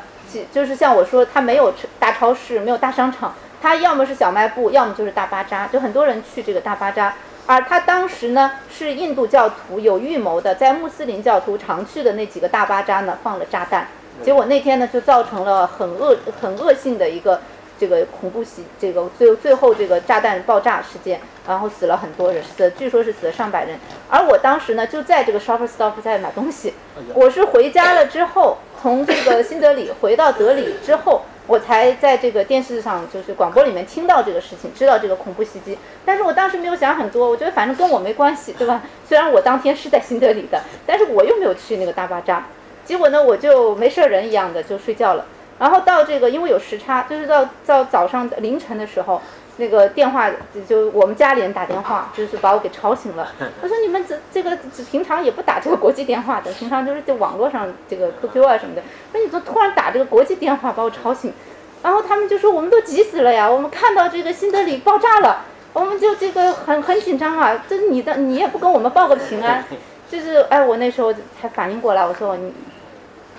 [0.54, 7.14] 就是像我说，它没有大超市，没有大商场，它要么是小卖部，要么就是大巴扎，就很多人去这个大巴扎。
[7.48, 13.88] 而他当时呢，是印度教徒有预谋的，在穆斯林教徒常去的那几个大巴扎呢放了炸弹，
[14.24, 17.42] 结果那天呢，就造成了很恶很恶性的一个
[17.80, 23.78] 这个恐怖袭，这个最最后这个炸弹爆炸事件，然后死了很多人，死据说是死了上百人。
[24.08, 26.74] 而我当时呢，就在这个 Shopper Stop 在买东西。
[27.16, 35.78] 我是回家了之后，从这个新德里回到德里之后，我才在这个电视上就是广播里面听到这个事情，知道这个恐怖袭击。
[36.06, 38.82] 但是我当时没有想很多，我觉得反正跟我没关系，对吧？
[39.06, 42.46] 虽然我当天是在新德里的，但是我又没有去那个大巴扎。
[42.86, 45.26] 结果呢，我就没事人一样的就睡觉了。
[45.60, 49.22] 然后到这个，因为有时差，就是到到早上凌晨的时候，
[49.58, 50.30] 那个电话
[50.68, 53.32] 就我们家里人打电话，就是把我给吵醒了。
[53.62, 54.58] 他说你们这这个
[54.90, 58.82] 平常也不打这个国际电话的，平常就是在网络上这个 QQ 啊什么的。
[59.14, 61.34] 那你怎么突然打这个国际电话把我吵醒？
[61.84, 67.64] 然后他们就说我们都急死了呀，我们看到这个新德里爆炸了，我们就这个很很紧张啊。
[67.68, 69.64] 这你的你也不跟我们报个平安，
[70.10, 72.54] 就是哎，我那时候才反应过来，我说你。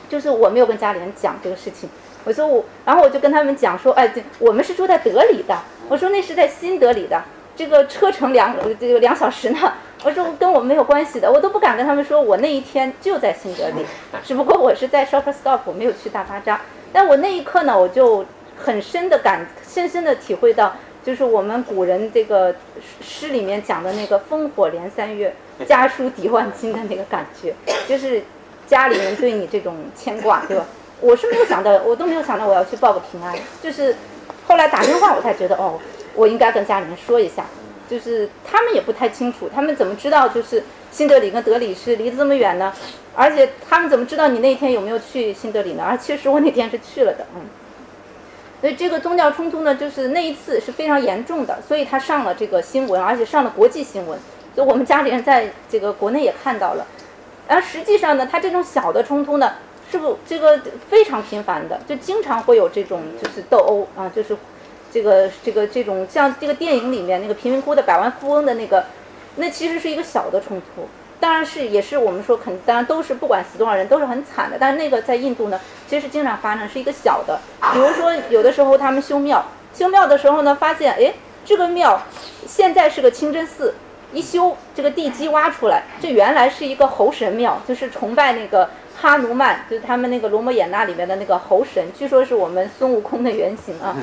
[0.09, 1.89] 就是我没有跟家里人讲这个事情，
[2.25, 5.59] 我说我，然后我就跟他们讲说，哎，这我们是住在德里的，
[5.89, 7.23] 我说那是在新德里的，
[7.57, 9.73] 这个车程两这个两小时呢，
[10.05, 13.85] 我说跟我没有关系的，我都不敢跟他们说我那一天就在新德里，
[14.25, 16.61] 只不过我是在 Shopper Stop，我没有去大巴扎，
[16.93, 18.25] 但我那一刻呢，我就
[18.57, 22.55] 很深的感，深深的体会到，就是我们古人这个
[23.01, 25.35] 诗里面讲的那个烽火连三月，
[25.67, 27.55] 家书抵万金的那个感觉，
[27.89, 28.23] 就是。
[28.65, 30.65] 家里人对你这种牵挂，对吧？
[31.03, 33.37] 我是没有想到，我都没有想到我要去报个平安。
[33.63, 33.95] 就是
[34.47, 35.79] 后来打电话，我才觉得哦，
[36.15, 37.45] 我应该跟家里人说一下。
[37.91, 42.73] 就是他们也不太清楚，他们怎么知道就是新德里跟德里是离得这么远呢？
[43.15, 45.85] 而且他们怎么知道你那天有没有去新德里呢？
[45.87, 47.43] 而其实我那天是去了的，嗯。
[48.63, 54.19] 所以这个宗教冲突呢，就是那一次是非常严重的，所以他上了这个新闻，而且上了国际新闻。
[54.55, 56.87] 所以我们家里人在这个国内也看到了。
[57.49, 59.55] 而实际上呢，他这种小的冲突呢，
[59.93, 64.35] 是不这个非常频繁的，就经常会有这种就是斗殴啊，就是
[64.91, 68.87] 这个这个这种像这个电影里面那个贫民窟的百万富翁的那个，
[69.37, 70.89] 那其实是一个小的冲突，
[71.21, 77.39] 当然是也是我们说肯当然都是不管死多少人都是很惨的，但是那个在印度呢，其实经常发生是一个小的，
[77.75, 81.13] 比如说有的时候他们修庙，修庙的时候呢，发现哎
[81.45, 82.03] 这个庙
[82.47, 83.75] 现在是个清真寺。
[84.15, 88.69] 一修这个地基挖出来，这原来是一个猴神庙，就是崇拜那个
[89.03, 93.97] 哈努曼，就是他们那个罗摩衍那里面的那个猴神，据说是我们孙悟空的原型啊。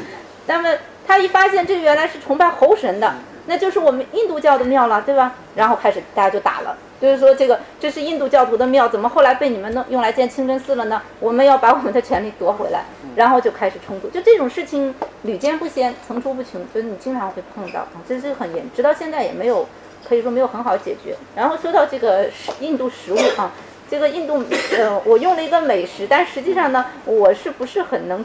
[0.45, 0.69] 那么
[1.07, 5.35] 他一发现这原来是崇拜猴神的，那就是我们印度教的庙了，对吧？
[5.55, 11.01] 然后开始大家就打了，就是说这个这是印度教徒的庙，怎么后来被你们弄用来建清真寺了呢？
[11.21, 12.83] 我们要把我们的权利夺回来，
[13.15, 19.65] 然后就开始冲突，就这种事情屡见不鲜，层出不穷，所以你经常会碰到啊，这是很严，直到现在也没有。
[20.07, 21.13] 可以说没有很好解决。
[21.35, 22.27] 然后说到这个
[22.61, 23.51] 印度食物啊，
[23.89, 24.43] 这个印度
[24.77, 28.23] 呃，我用了一个美食，但实际上呢，我是不是很能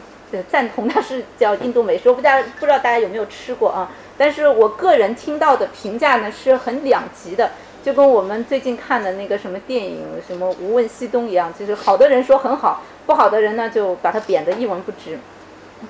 [0.49, 2.09] 赞同它是叫印度美食？
[2.09, 3.91] 我不大不知道大家有没有吃过啊？
[4.19, 7.51] 但是我个人听到的评价呢是很两极的，
[7.83, 15.19] 就跟我们最近看的那个什么电影什么《无问西东》一样，就是好的人说很好，不好的人呢就把它贬得一文不值。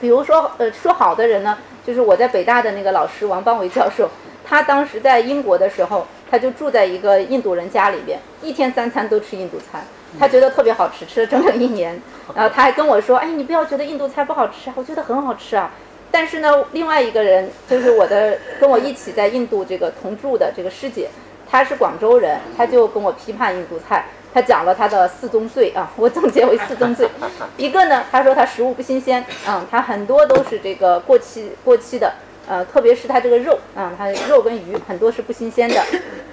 [0.01, 4.09] 比如说呃，说好的人呢，就是我在北大的那个老师王邦维教授。
[4.47, 9.81] 他当时在英国的时候，他就住在一个印度人家里边，一天三餐都吃印度餐，
[10.19, 12.03] 他觉得特别好吃，吃了整整一年。
[12.35, 15.71] 然后他还跟我说：“哎，你不要觉得印度菜不好吃啊，我觉得很好吃啊。”
[16.11, 21.09] 但是呢，另外一个人就是我的跟我一起在印度这个同住的这个师姐，
[21.49, 27.09] 她是广州人，她就跟我批判印度菜，她讲了她的四宗罪啊， 我总结为四宗罪。
[27.57, 32.13] 一个呢，她说她食物不新鲜，嗯，她很多都是这个过期过期的。
[32.49, 35.83] 呃，特别是它这个肉，啊，它肉跟鱼很多是不新鲜的。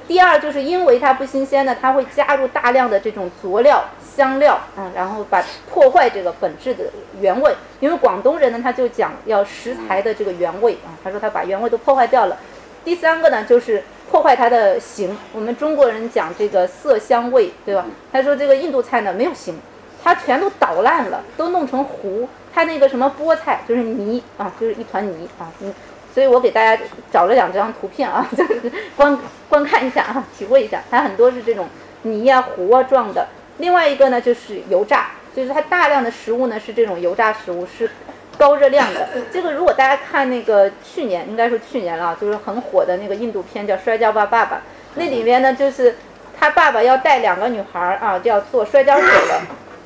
[0.08, 6.84] 第二，就是因为它不新鲜呢，它会加入大量的这种佐料、香料，嗯，然后把破坏这个本质的
[7.22, 7.56] 原味。
[7.80, 12.38] 因为广东人呢，他就讲要食材的这个原味啊，他说他把原味都破坏掉了。
[12.84, 15.18] 第三个呢，就是破坏它的形。
[15.32, 17.86] 我们中国人讲这个色香味，对吧？
[18.12, 19.58] 他说这个印度菜呢没有形，
[20.04, 22.28] 它全都捣烂了，都弄成糊。
[22.54, 25.74] 它那个什么菠菜就是泥啊，就是一团泥啊，嗯。
[26.14, 28.62] 所以我给大家找了两张图片啊， 就是
[28.96, 30.82] 观观看一下啊， 体会一下。
[30.92, 31.68] 它很多是这种
[32.04, 33.28] 泥啊、糊啊状的。
[33.58, 37.90] 另外一个呢，就是油炸，就是它大量的食物呢是这种油炸食物，是
[38.38, 39.08] 高热量的。
[39.32, 44.58] 这个如果大家看那个去年，应该说去年了，就是很火的那个印度片叫《摔跤吧，爸爸》，
[44.96, 45.96] 那里面呢就是
[46.40, 49.42] 他爸爸要带两个女孩儿啊，就要做摔跤手了。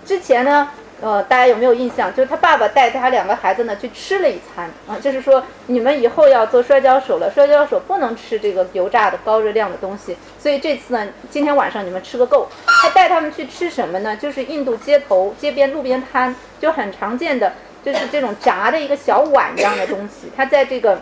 [0.06, 0.70] 之前呢。
[1.06, 2.12] 呃，大家有没有印象？
[2.15, 10.18] 就是他爸爸带他两个孩子呢去吃了一餐啊，就是说你们以后要做摔跤手了，摔跤手不能吃这个油炸的高热量的东西。
[10.39, 12.48] 所以这次呢，今天晚上你们吃个够。
[12.82, 14.18] 他带他们去吃什么呢？
[14.18, 20.32] 就是印度街头、街边、路边摊就很常见的，就是这种炸的一个小碗一样的东西。
[20.36, 21.00] 他在这个，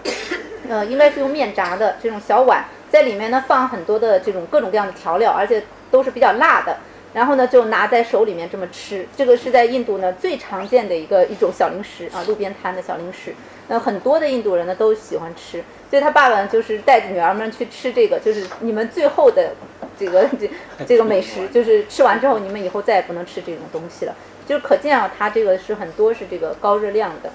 [0.68, 6.76] 呃，应该是用面炸的这种小碗，在里面呢放很多的这种各种各样的调料，而且都是比较辣的。
[7.14, 13.34] 然后呢，就拿在手里面这么吃，这个是在印度呢最常见的一个一种小零食啊，路边摊的小零食。
[13.68, 19.54] 那很多的印度人呢都喜欢吃，所以他爸爸呢就是带着女儿们去吃这个，就是你们最后的
[19.98, 20.50] 这个 这
[20.86, 24.16] 这个美食，就是吃完之后你们以后再也不能吃这种东西了。
[24.46, 27.32] 就是可见啊，它这个是很多是这个高热量的。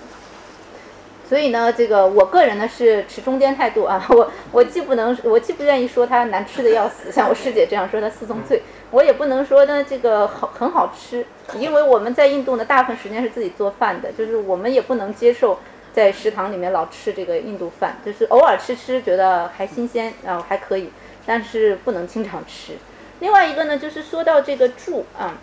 [1.28, 11.26] 所以呢，这个我个人呢是持中间态度啊， 我我既不能，我既不愿意说它难吃的要死，像我师姐这样说它四宗罪，我也不能说呢这个好很好吃，
[11.58, 15.58] 因为我们在印度呢大部分时间是自己做饭的，就是我们也不能接受
[15.92, 20.90] 在食堂里面老吃这个印度饭，就是偶尔吃吃觉得还新鲜，然后还可以，
[21.26, 22.72] 但是不能经常吃。
[23.20, 25.34] 另外一个呢，就是说到这个住啊。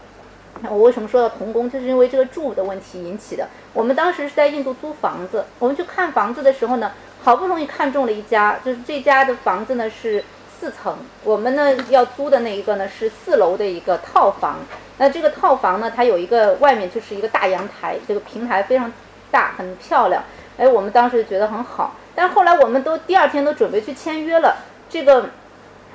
[0.69, 3.47] 我为什么说到童工，就是因为这个住的问题引起的。
[3.73, 6.91] 我们当时是在印度租房子，我们去看房子的时候呢，
[7.23, 10.23] 好不容易看中了一家，就是这家的房子呢是
[10.59, 14.59] 四层，我们呢要租的那一个呢是四楼的一个套房。
[14.97, 18.91] 那这个套房呢，它有一个外面就是一个大阳台，这个平台非常
[19.31, 20.23] 大，很漂亮。
[20.57, 24.57] 哎，我们当时觉得很好，但后来我们都第二天都准备去签约了，
[24.89, 25.29] 这个。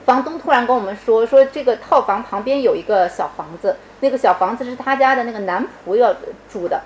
[0.05, 6.15] 房东突然跟我们说，说这个套房旁边有一个小房子，那个小房子是他家的那个男仆要
[6.51, 6.81] 住的，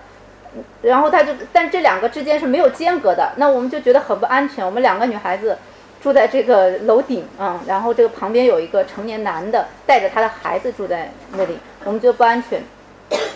[0.83, 4.65] 然后他就，但这两个之间是没有间隔的，那我们就觉得很不安全。
[4.65, 5.57] 我们两个女孩子
[6.03, 12.63] 住在这个楼顶啊，然后这个旁边有一个成年男的带着他的孩子住在那里，我们觉得不安全。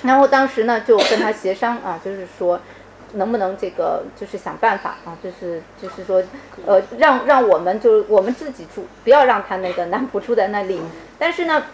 [0.03, 2.61] 然后当时呢就跟他协商啊，就是说。
[3.15, 5.17] 能不能这个就是想办法啊？
[5.23, 6.23] 就是就是说，
[6.67, 10.81] 呃，让让我们就我们自己住，不要让他那个男仆住在那里。
[11.19, 11.65] 但是呢，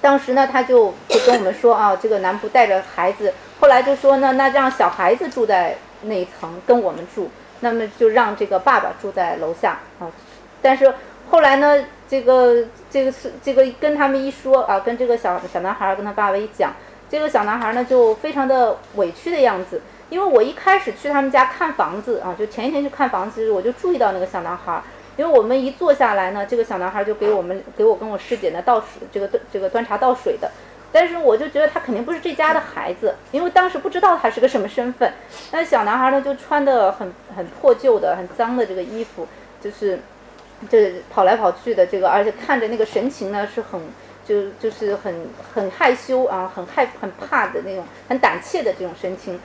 [0.00, 7.30] 当时呢，他就就跟我们说啊，这个男仆带着孩子，后来就说呢，那让小孩子住在那一层跟我们住，
[7.60, 10.10] 那么就让这个爸爸住在楼下啊。
[10.60, 10.94] 但是
[11.30, 16.72] 后来呢，这个这个是这个跟他们一说啊，跟这个小小男孩跟他爸爸一讲，
[17.10, 19.80] 这个小男孩呢就非常的委屈的样子。
[20.12, 24.82] 因为我一开始去他们家看房子啊，就前一天去看房子，我就注意到那个小男孩。
[25.16, 30.50] 因为我们一坐下来呢，这个小男孩就给我们给我跟我师姐呢倒水，这个这个端茶倒水的。
[30.92, 35.10] 但是我就觉得他肯定不是这家的孩子，因为当时不知道他是个什么身份。
[35.50, 39.26] 那小男孩呢就穿的很很破旧的、很脏的这个衣服，
[39.62, 39.98] 就是
[40.68, 43.80] 这跑来跑去的这个，而且看着那个神情呢是很
[44.26, 49.40] 就就是很很害羞啊，很害很怕的那种，很胆怯的这种神情。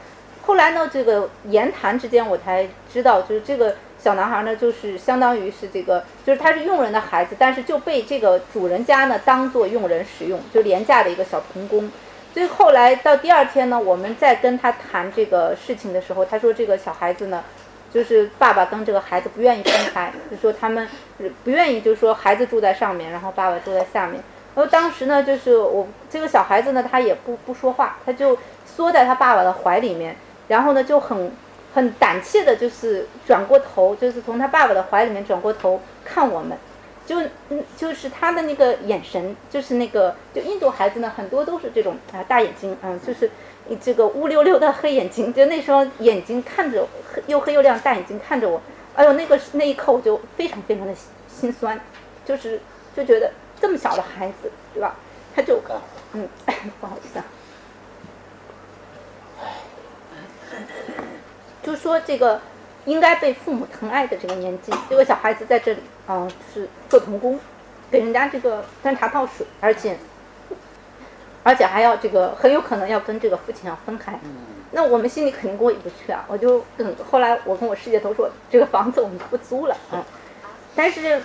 [0.48, 11.92] 后来呢，这个言谈之间我才知道，就是这个小男孩呢，就是相当于是这个，就是他是佣人的孩子，但是就被这个主人家呢当做佣人使用，就廉价的一个小童工。
[12.34, 17.44] 所以后来到第二天呢，我们在跟他谈这个事情的时候，他说这个小孩子呢，
[17.94, 20.88] 就是爸爸跟这个孩子不愿意分开，就说他们
[21.44, 24.24] 不愿意，就是说孩子住在上面，然后爸爸住在下面。
[24.56, 30.16] 然后当时呢，就是我这个小孩子呢，他也不不说话，他就缩在他爸爸的怀里面。
[30.48, 31.32] 然后呢，就很
[31.74, 36.58] 很胆怯的，就是转过头，就是从他爸爸的怀里面转过头看我们，
[37.06, 43.30] 就嗯，就是他的那个眼神，就是那个，就印度孩子呢，很多都是这种啊大眼睛，嗯，就是
[43.82, 46.88] 这个乌溜溜的黑眼睛，就那双眼睛看着
[47.28, 48.62] 又黑又亮大眼睛看着我，
[48.96, 50.94] 哎呦，那个那一刻我就非常非常的
[51.28, 51.80] 心酸，
[52.26, 52.60] 就是
[52.96, 54.96] 就觉得这么小的孩子，对吧？
[55.36, 55.62] 他就
[56.14, 56.28] 嗯，
[56.80, 57.26] 不好意思啊。
[61.68, 62.40] 就说这个
[62.86, 67.38] 应该被父母疼爱的这个年纪，这个小孩子在这里啊，是做童工，
[67.92, 69.98] 给人家这个端茶倒水，而且
[71.44, 74.18] 而且还要这个很有可能要跟这个父亲要分开。
[74.72, 76.24] 那我们心里肯定过意不去啊！
[76.30, 80.00] 我就嗯，后来我跟我师姐都说，这个房子我们不租了啊。
[80.74, 81.22] 但是，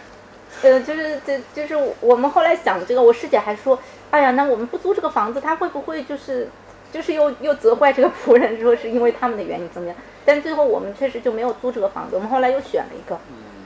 [0.62, 3.78] 呃，就是这就是我们后来想这个，我师姐还说，
[4.10, 6.48] 哎呀，那我们不租这个房子，他会不会就是？
[6.92, 9.96] 就是又又责怪这个仆人，说是因为他们的原因怎么样？
[10.24, 13.18] 但最后我们确实就没有租这个房子，我们后来又选了一个。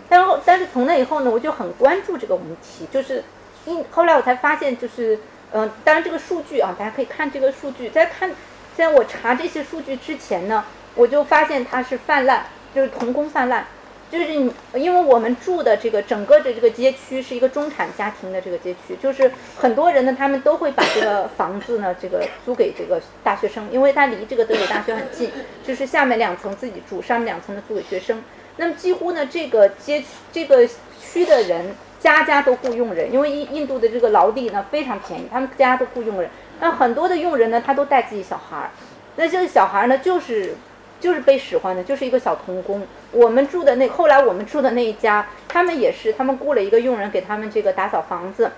[0.09, 3.25] 但后但是从那以后呢，我就很关注这个问题，就是
[3.65, 5.19] 因后来我才发现，就是
[5.53, 8.31] 嗯，当然这个数据啊，大家可以看这个数据，在看
[8.77, 10.65] 在我查这些数据之前呢，
[10.95, 13.67] 我就发现它是泛滥，就是童工泛滥。
[14.11, 25.29] 就是你，因为我们住的这个整个的这个街区是一个中产家庭的这个街区，就是很多人呢，他们都会把这个房子呢，这个租给这个大学生，因为它离这个德里大学很近，
[25.67, 28.23] 就是下面两层自己住，上面两层呢租给学生。
[28.59, 30.69] 那么几乎呢，这个街区这个
[31.01, 36.31] 区的人家家都雇佣人，因为印印度的这个劳力呢非常便宜，他们家都雇佣人。
[36.61, 38.71] 那很多的佣人呢，他都带自己小孩儿，
[39.17, 40.55] 那这个小孩儿呢就是。
[41.01, 42.87] 就是被使唤的，就是一个小童工。
[43.13, 48.53] 我们住的那后来我们住的那一家，他们也是，他们雇了一个佣人给他们这个打扫房子。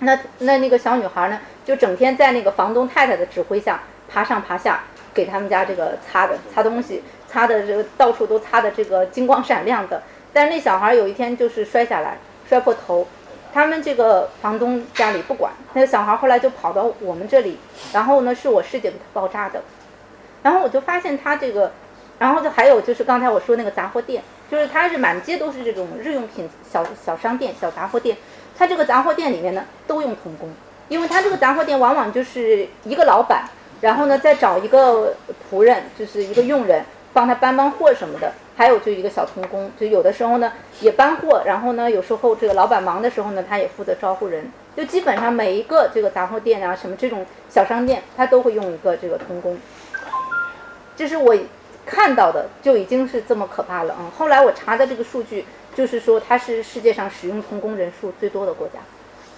[0.00, 10.02] 那那那个小女孩呢，就整天在那个房东太太的指挥下爬上爬下，给他们家这个擦的擦东西，擦的这个到处都擦的这个金光闪亮的。
[10.32, 12.18] 但是那小孩有一天就是摔下来，
[12.48, 13.06] 摔破头。
[13.54, 17.58] 他们这个房东家里不管，那个小孩后来就跑到我们这里，
[17.92, 19.62] 然后呢是我师姐给他包扎的。
[20.42, 21.72] 然后我就发现他这个，
[22.18, 28.16] 然后就还有就是刚才我说那个杂货店，就是他是满街都是这种日用品小小商店、小杂货店。
[28.58, 30.52] 他这个杂货店里面呢都用童工，
[30.88, 33.44] 因为他这个杂货店往往就是一个老板，
[33.80, 35.16] 然后呢再找一个
[35.50, 49.58] 仆人，就是一个佣人帮他搬搬货什么的，还有就一个小童工，就有的时候呢也搬货，然后呢有时候这个老板忙的时候呢他也负责招呼人，就基本上每一个这个杂货店啊什么这种小商店，他都会用一个这个童工。
[50.96, 51.34] 这是我
[51.84, 54.12] 看到的，就已经是这么可怕了啊！
[54.16, 58.74] 后来我查的这个数据，就是说它是世界上使用童工人数最多的国家。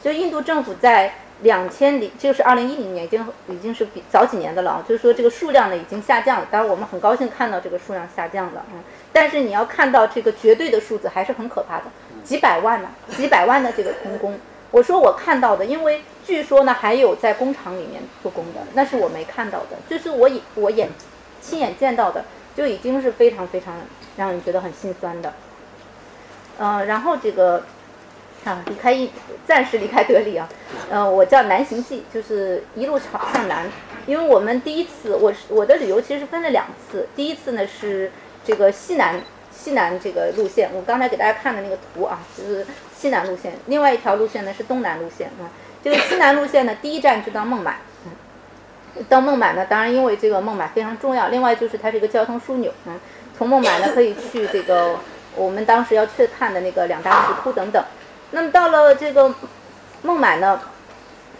[0.03, 4.85] 就印度政府在两千零，就是二零一零年，已经已经是比早几年的了啊。
[4.87, 8.77] 就是说这个数量呢已经下降了，当然我们很高兴看到这个数量下降了啊。
[9.11, 11.85] 但是你要看到这个绝对的数字还是很可怕的，
[12.23, 14.39] 几百万呢，几百万的这个童工。
[14.71, 20.91] 我说我看到的，因为据说呢还有在工厂里面做工的，那是我没看到的，就是我眼我眼。
[21.47, 22.25] 亲眼见到的
[22.57, 23.75] 就已经是非常非常
[24.17, 25.35] 让人觉得很心酸的，
[26.59, 27.65] 嗯，然后这个
[28.45, 29.11] 啊离开一
[29.47, 30.49] 暂时离开德里啊，
[30.91, 33.71] 呃，我叫南行记，就是一路朝向南，
[34.07, 38.11] 因为我们第一次我是我的旅游其实分了两次，第一次呢是
[38.45, 39.21] 这个西南
[39.53, 42.67] 西南这个路线，我刚才给大家看的那个图啊，就是
[42.97, 45.51] 西南路线，另外一条路线呢是东南路线啊，
[45.83, 47.79] 这个西南路线呢第一站就到孟买。
[49.09, 52.99] 到孟买呢，当然因为这个孟买非常重要，另外就是它是一个交通枢纽，嗯，
[53.37, 54.97] 从孟买呢可以去这个
[55.35, 57.85] 我们当时要去看的那个两大石窟等等。
[58.31, 59.35] 那么到了这个
[60.03, 60.61] 孟买呢，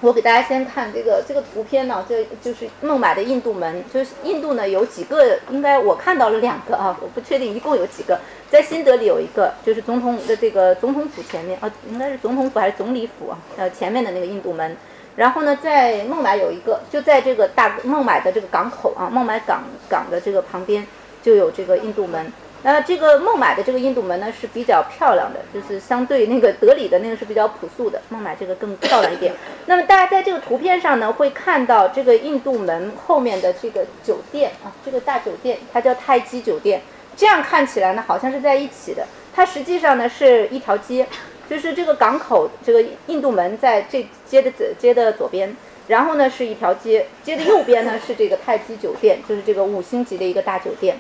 [0.01, 8.19] 我给大家先看这个这个图片呢，这就是孟买的印度门，就是印度呢有几个，应该我看到了两个啊，我不确定一共有几个，
[8.51, 14.77] 在新德里有一个，就是总统的这个总统府前面啊，应该是总统府还是总理府啊，呃前面的那个印度门。
[15.17, 20.87] 然后呢，在孟买有一个，就在这个大孟买的这个港口啊，孟买港港的这个旁边
[21.23, 22.33] 就有这个印度门。
[22.65, 29.35] 那这个孟买的这个印度门呢是比较漂亮的，就是相对那个德里的那个是比较朴素的，孟买这个更漂亮一点。
[29.67, 36.81] 那么大家在这个图片上呢会看到这个印度门后面的这个酒店啊，这个大酒店它叫泰姬酒店，
[37.15, 41.07] 这样看起来呢好像是在一起的，它实际上呢是一条街。
[41.49, 45.55] 就是这个港口，这个印度门在这街的街的左边，
[45.89, 50.97] 然后呢是一条街，街的右边呢是这个泰姬酒店，就是这个五星级的一个大酒店。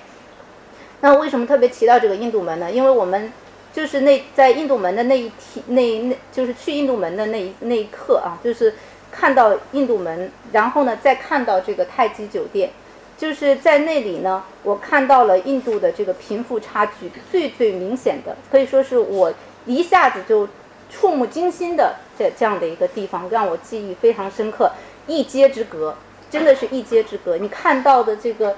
[1.00, 2.70] 那为什么特别提到这个印度门呢？
[2.70, 3.32] 因为我们
[3.72, 8.74] 就是那在印度门的那一提那那，就是去印度门的那一那一刻啊，就是
[9.10, 12.70] 看到印度门，然后呢再看到这个泰姬酒店，
[13.16, 19.32] 就是在那里呢，我看到了印度的这个贫富差距最最明显的，可以说是我。
[19.66, 20.48] 一下子就
[20.90, 24.70] 触目惊心的这这样的一个地方，让我记忆非常深刻。
[25.06, 25.96] 一街之隔，
[26.30, 27.36] 真的是一街之隔。
[27.36, 28.56] 你看到的这个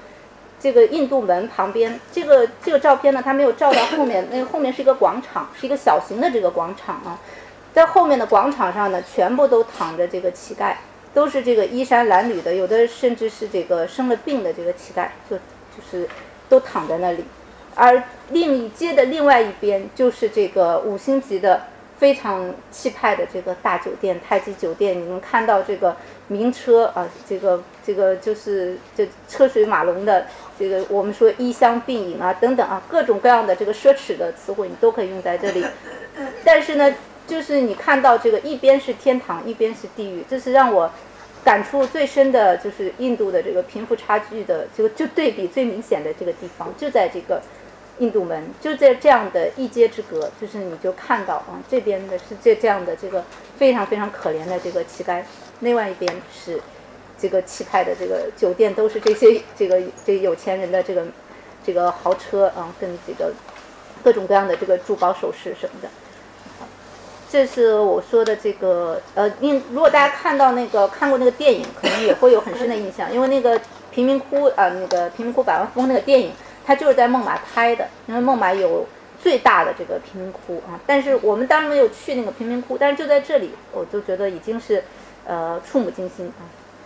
[0.61, 7.19] 这个印度门旁边，这个这个照片呢，它没有照到后面，那个后面是一个广场，是一个小型的这个广场啊。
[7.75, 10.75] 在后面的广场上呢，全部都躺着这个乞丐，
[11.13, 16.09] 都是这个衣衫褴褛的，有的甚至是这个生了病的这个乞丐，就就是
[16.49, 17.25] 都躺在那里。
[17.77, 21.63] 而另一街的另外一边就是这个五星级的
[21.99, 25.95] 非常气派的这个大酒店太极酒店，你能看到这个
[26.29, 30.27] 名车啊，这个这个就是这车水马龙的
[30.59, 35.65] 这个我们说衣香鬓影啊等等啊各种各样的这个奢侈的词汇你都可以用在这里。
[36.45, 36.95] 但是呢，
[37.27, 40.91] 就是你看到这个一边是天堂，一边是地狱，这是让我
[41.45, 47.41] 感触最深的，就是印度的这个贫富差距的就就对比最明显的这个地方，就在这个。
[47.99, 53.25] 印度门就在这样的一街之隔，就是你就看到啊，这边的是这这样的这个
[53.57, 55.23] 非常非常可怜的这个乞丐，
[55.61, 56.61] 另外一边是
[57.19, 61.07] 这个气派的这个酒店，都是这些这个这有钱人的这个
[61.65, 63.33] 这个豪车啊，跟这个
[64.05, 65.89] 各种各样的这个珠宝首饰什么的。
[67.29, 76.31] 这是我说的这个呃，因如果大家看到那个看过那个电影，可能也会有很深的印象，因为那个贫民窟啊，那个贫民窟百万富翁那个电影，
[76.67, 78.87] 它就是在孟买拍的，因为孟买有
[79.23, 80.81] 最大的这个贫民窟啊。
[80.85, 84.83] 但是我们当然没有去那个贫民窟，但是就在这里，我就觉得已经是
[85.25, 86.43] 呃触目惊心啊，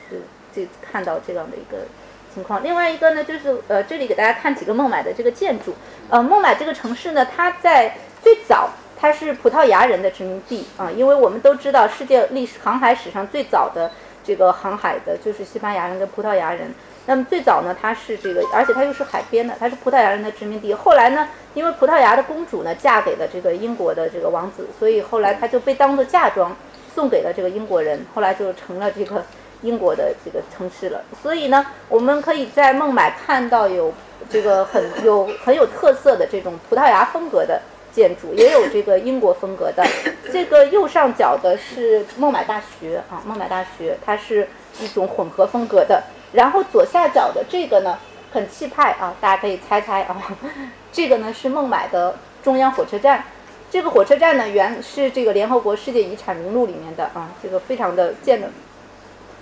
[0.08, 0.20] 是
[0.54, 1.86] 这看到这样的一个
[2.34, 2.62] 情况。
[2.62, 5.74] 另外一个呢，就是呃，这里给大家看几个孟买的这个建筑。
[6.10, 8.70] 呃，孟买这个城市呢，它在最早。
[9.02, 13.90] 它是葡萄牙人的殖民地啊，因为我们都知道，世界历史航海史上最早的
[14.22, 16.74] 这个航海的就是西班牙人跟葡萄牙人。
[17.06, 20.72] 那么最早呢，它是这个，而且它又是海边的，它是葡萄牙人的殖民地。
[20.72, 26.56] 后来呢，因为葡萄牙的公主呢嫁给了这个英国的这个王子，所以后来它就被当做嫁妆
[26.94, 29.24] 送给了这个英国人，后来就成了这个
[29.62, 31.02] 英国的这个城市了。
[31.22, 33.92] 所以呢，我们可以在孟买看到有
[34.28, 37.60] 这个很有很有特色的这种葡萄牙风格的。
[37.92, 39.84] 建筑也有这个英国风格的，
[40.32, 44.46] 这个右上角的是孟买大学啊，孟买大学它是
[44.78, 46.00] 一种混合风格的。
[46.32, 47.98] 然后左下角的这个呢，
[48.32, 50.16] 很气派啊，大家可以猜猜啊，
[50.92, 53.24] 这个呢是孟买的中央火车站。
[53.70, 58.48] 这个火车站呢原是这个联合国世界遗产名录里面的啊，这个非常的建的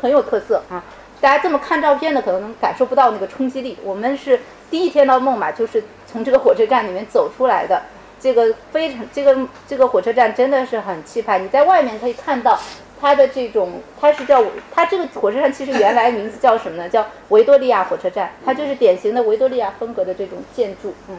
[0.02, 0.84] 很有特色啊。
[1.20, 3.76] 大家这么看照片呢，可能感受不到那个冲击力。
[3.82, 7.82] 我们是第一天到孟买，就是从这个火车站里面走出来的。
[8.20, 9.36] 这个非常，这个
[9.66, 11.38] 这个火车站真的是很气派。
[11.38, 12.58] 你在外面可以看到
[13.00, 16.88] 它的这种，它是叫它这个火车站其实原来名字叫什么呢？
[16.90, 18.32] 叫维多利亚火车站。
[18.44, 20.94] 它就是典型的维多利亚风格的这种建筑。
[21.08, 21.16] 嗯，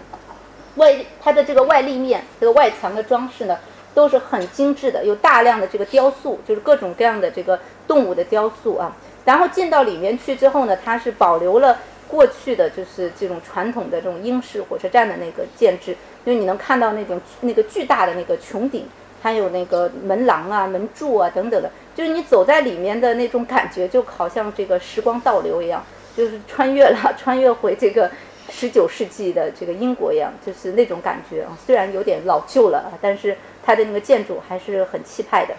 [0.75, 3.57] 外它的这个外立面，这个外墙的装饰呢，
[3.93, 8.95] 都是很精致的，有大量的这个雕塑，就是各种各样的这个动物的雕塑啊。
[9.25, 11.77] 然后进到里面去之后呢，它是保留了
[12.07, 15.95] 过去的就是这种传统的这种英式火车站的那个建制。
[16.25, 18.85] 就是你能看到那种那个巨大的那个穹顶，
[19.21, 25.83] 还有那个门廊啊、门柱啊等等的，就是你走在里面的那种感觉，就好像这个时光倒流一样，
[26.15, 28.09] 就是穿越了， 穿越回这个
[28.49, 31.57] 十九世纪的这个英国一样，就是那种感觉啊。
[31.65, 35.53] 虽然有点老旧了，但是它的那个建筑还是很气派的。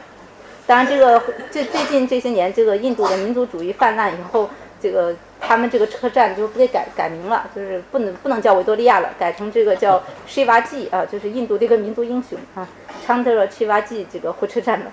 [0.66, 4.48] 当然，这个最最近这些年，这个印度的民族主义泛滥以后。
[4.80, 12.66] 这个他们这个车站就不给改改名了，就是不能不能叫维多利亚了，改成这个叫 Shivaji 啊，就是印度的一个民族英雄啊
[13.06, 14.86] ，Chandra Shivaji 这个火车站了。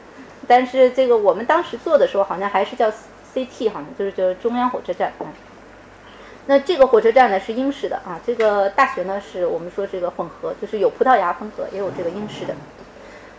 [0.48, 2.90] 但是这个我们当时做的时候好像还是叫
[3.34, 5.26] CT，好像就是叫中央火车站啊。
[6.46, 12.54] 那这个火车站呢是英式的啊，这个大学呢是我们说这个混合，就是有葡萄牙风格，也有这个英式的。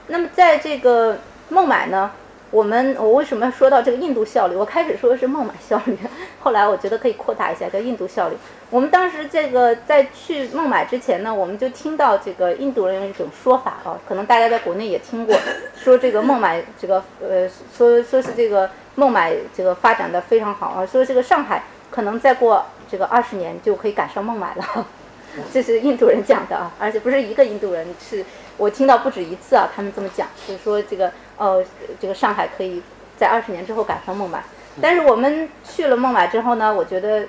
[0.08, 1.18] 那么在这个
[1.48, 2.10] 孟买呢？
[2.50, 4.56] 我们我为什么要说到这个印度效率？
[4.56, 5.98] 我开始说的是孟买效率，
[6.40, 8.36] 后来我觉得可以扩大一下，叫印度效率。
[8.70, 15.36] 我们当时这个在去孟买之前呢，我们就听到这个印度人有一种说法啊，可能大家在国内也听过，
[15.76, 17.46] 说这个孟买这个呃，
[17.76, 24.86] 说说是这个孟买这个发展的非常好啊，说这个上海可能再过这个二十年就可以赶上孟买了，
[25.52, 28.24] 这是印度人讲的啊，而且不是一个印度人，是
[28.56, 31.12] 我听到不止一次啊，他们这么讲，就是说这个。
[31.38, 31.64] 哦，
[32.00, 32.82] 这个上海可以
[33.16, 34.42] 在二十年之后赶上孟买，
[34.82, 37.28] 但是我们去了孟买之后呢，我觉得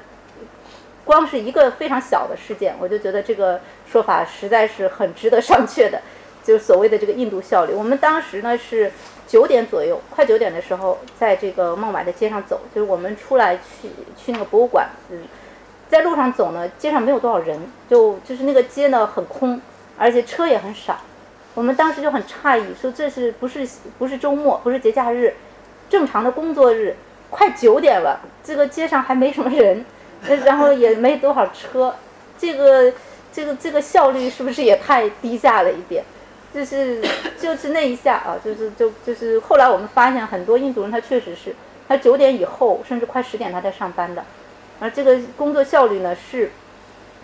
[1.05, 6.01] 光是一个非常小的事件，我就觉得这个说法实在是很值得商榷的，
[6.43, 7.73] 就是所谓的这个印度效率。
[7.73, 8.91] 我们当时呢是
[9.27, 15.23] 九点左右，快九点的时候，在这个孟买的街上走，就是我们出来去去那个博物馆，嗯，
[15.87, 19.61] 在路上走呢，街上没有多少人，就就是那个街呢很空，
[19.97, 20.99] 而且车也很少。
[21.59, 25.33] 我们当时就很诧异，说这是不是不是周末，不是节假日，
[25.89, 26.95] 正常的工作日，
[27.29, 29.83] 快九点了，这个街上还没什么人，
[30.45, 31.93] 然后也没多少车，
[32.37, 32.93] 这个
[33.33, 36.01] 这个这个效率是不是也太低下了一点？
[36.53, 37.03] 就是
[37.37, 41.53] 就是那一下啊，就是就就是后来我们发现很多印度人他确实是，
[41.89, 44.23] 他九点以后甚至快十点他在上班的，
[44.79, 46.51] 而这个工作效率呢是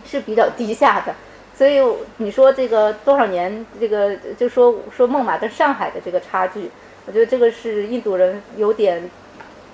[0.05, 1.15] 是比较低下的。
[1.57, 1.81] 所以
[2.17, 6.69] 你说这个多少年，这个就说说孟买跟上海的这个差距，
[7.05, 9.09] 我觉得这个是印度人有点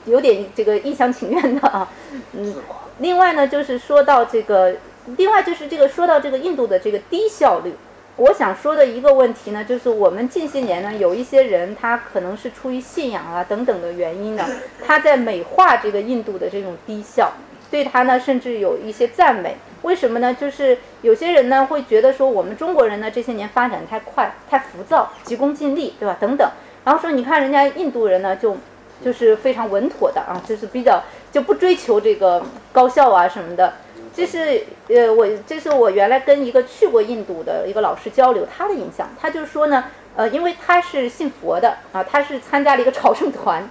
[0.05, 1.89] 有点这个一厢情愿的啊。
[2.33, 2.55] 嗯，
[2.99, 4.75] 另外呢，就是说到这个，
[5.17, 7.73] 另外就是这个说到这个印度的这个低效率，
[8.17, 14.45] 我想说的一个问题呢，就是我们近些年呢，有一些人他可能是出于信仰啊等等的原因呢，
[14.85, 17.31] 他在美化这个印度的这种低效，
[17.71, 19.55] 对他呢甚至有一些赞美。
[19.81, 20.31] 为什么呢？
[20.31, 26.15] 就是有些人呢会觉得说，我们中国人呢这些年发展太快、太浮躁、急功近利，对吧？
[26.19, 26.47] 等等。
[26.83, 28.57] 然后说，你看人家印度人呢，就
[29.03, 31.01] 就是非常稳妥的啊，就是比较
[31.31, 33.73] 就不追求这个高效啊什么的。
[34.13, 43.67] 这是呃，我这是我原来跟一个去过印度的一个老师交流，他的印象，他就说呢，呃，因为他是信佛的啊，他是参加了一个朝圣团，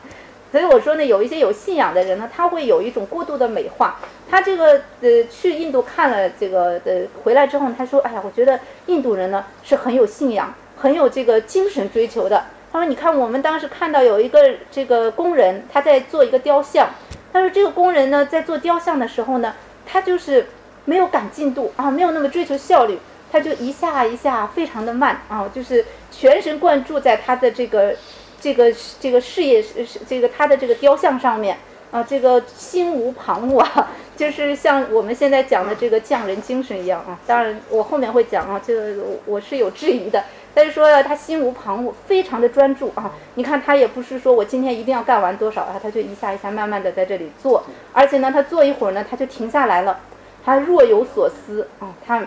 [0.51, 3.99] 所以我说呢，有一些有信仰的人呢，他会有一种过度的美化。
[4.31, 12.45] 他这个呃，去印度看了这个的回来之后，他说，哎呀，我觉得印度人呢是很有信仰，很有这个精神追求的。
[12.73, 16.91] 他说，你看我们当时看到有一个这个工人，他在做一个雕像，
[17.33, 19.55] 他说这个工人呢在做雕像的时候呢。
[19.93, 20.47] 他就是
[20.85, 22.97] 没有赶进度啊，没有那么追求效率，
[23.33, 27.97] 他就一下一下非常的慢啊，就是全神贯注在他的这个
[28.41, 31.59] 这个这个事业是这个他的这个雕像上面
[31.91, 37.19] 啊，这个心无旁骛啊， 就是像我们现在讲的这个匠人精神一样啊。
[37.27, 40.25] 当然我后面会讲啊，这个我是有质疑的。
[40.53, 43.13] 但是说他心无旁骛，非常的专注啊！
[43.37, 47.63] 你看他也不是说我今天一定要干完多少啊，他就一下一下慢慢的在这里做，
[47.93, 50.01] 而且呢，他做一会儿呢，他就停下来了，
[50.45, 52.27] 他若有所思啊，他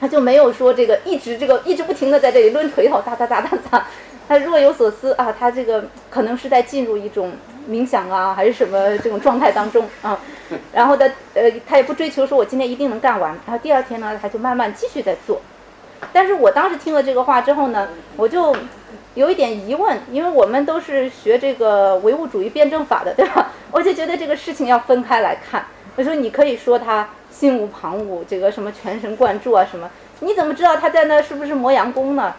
[0.00, 3.86] 他就没有说这个一直这个一直不停的在这里抡锤头哒哒哒哒哒，
[4.28, 7.32] 他若有所思啊，他这个可能是在进入一种
[7.68, 10.18] 冥想啊，还是什么这种状态当中啊，
[10.72, 11.04] 然后他
[11.34, 15.40] 呃，他也不追求说我今天一定能干完，然后第二天呢，他就慢慢继续在做。
[16.12, 18.56] 但是我当时听了这个话之后呢，我就
[19.14, 23.50] 有一点疑问，因为我们都是学这个唯物主义辩证法的，对吧？
[23.70, 25.64] 我就觉得这个事情要分开来看。
[25.94, 29.88] 我说你可以说他心无旁骛，这个什么全神贯注啊什么，
[30.20, 32.34] 你怎么知道他在那是不是磨洋工呢？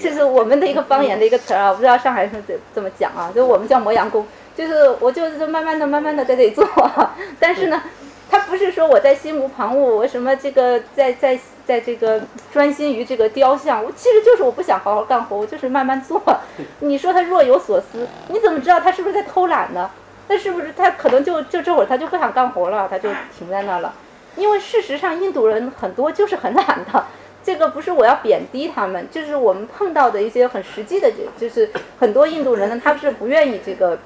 [0.00, 6.66] 这是我们的一个方言的一个词儿啊，我不知道上海人怎怎么讲啊，就我们叫磨洋工，就是我就是慢慢的、慢慢的在这里做，
[7.38, 7.82] 但是呢。
[8.30, 12.20] 他不是说我在心无旁骛，我什么这个在在在这个
[12.52, 16.22] 专心于这个雕像，我其实就是我不想好好干活，我就是慢慢做。
[16.80, 19.90] 你说他若有所思，你怎么知道他是不是在偷懒呢？
[20.28, 23.08] 那是不是他可能就就这会儿他就不想干活了，他就
[23.38, 23.94] 停在那了？
[24.36, 27.06] 因为事实上印度人很多就是很懒的，
[27.44, 33.98] 这个不是我要贬低他们，就是我们碰到的一些很实际的，就就是很多印度人呢，他是不愿意这个，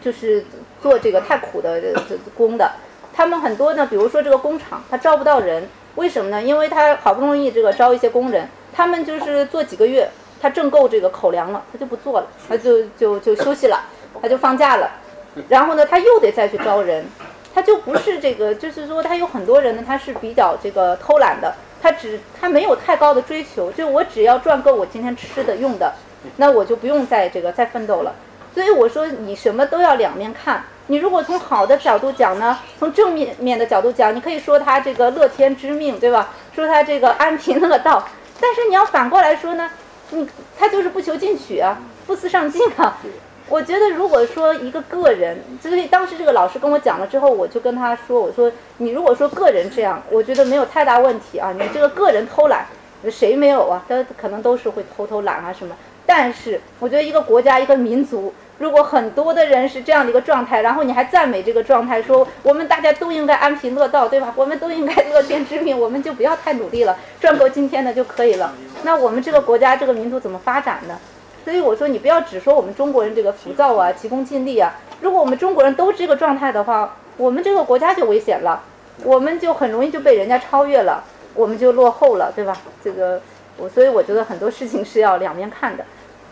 [0.00, 0.44] 就是
[0.80, 2.72] 做这个太苦的这工的。
[3.12, 6.40] 他们很多呢，比如说这个工厂，他招不到人，为什么呢？
[6.40, 10.08] 因为他好不容易这个招一些工人，他们就是做几个月，
[10.40, 13.80] 他挣够这个口粮了，他就不做了，他就就就休息了，
[14.22, 14.88] 他就放假了，
[15.48, 17.04] 然后呢，他又得再去招人，
[17.52, 25.94] 他就不是这个，就是说他有很多人呢，他是比较这个偷懒的，他只他没有太高的追求，就我只要赚够我今天吃的用的，
[26.36, 28.14] 那我就不用再这个再奋斗了。
[28.54, 30.64] 所以我说你什么都要两面看。
[30.90, 36.30] 你如果从好的角度讲呢，从正面面的角度讲，你可以说他这个乐天知命，对吧？
[36.54, 38.08] 说他这个安贫乐道。
[38.40, 39.70] 但是你要反过来说呢，
[40.10, 40.26] 你
[40.58, 42.98] 他就是不求进取啊，不思上进啊。
[43.48, 51.52] 我觉得如果说一个个人，所以当时这个老师跟我讲了之后，我就跟他说，我说你如果说个人这样，我觉得没有太大问题啊。
[51.52, 52.66] 你这个个人偷懒，
[53.10, 53.84] 谁没有啊？
[53.88, 55.74] 他可能都是会偷偷懒啊什么。
[56.04, 58.32] 但是我觉得一个国家一个民族。
[58.58, 64.32] 如果很多的人是这样的一个状态，然后你还赞美这个状态，说我们大家都应该安贫乐道，对吧？
[64.34, 68.52] 我们都应该乐天知命，我们就不要太努力了，赚够今天的就可以了。
[68.82, 70.98] 那我们这个国家这个民族怎么发展呢？
[71.48, 74.74] 所以我说你不要只说我们中国人这个浮躁啊、急功近利啊。
[75.00, 78.62] 如果我们中国人都这个状态的话，我们这个国家就危险了，
[79.02, 82.54] 我们就很容易就被人家超越了，我们就落后了，对吧？
[82.84, 83.18] 这个
[83.56, 85.82] 我所以我觉得很多事情是要两面看的。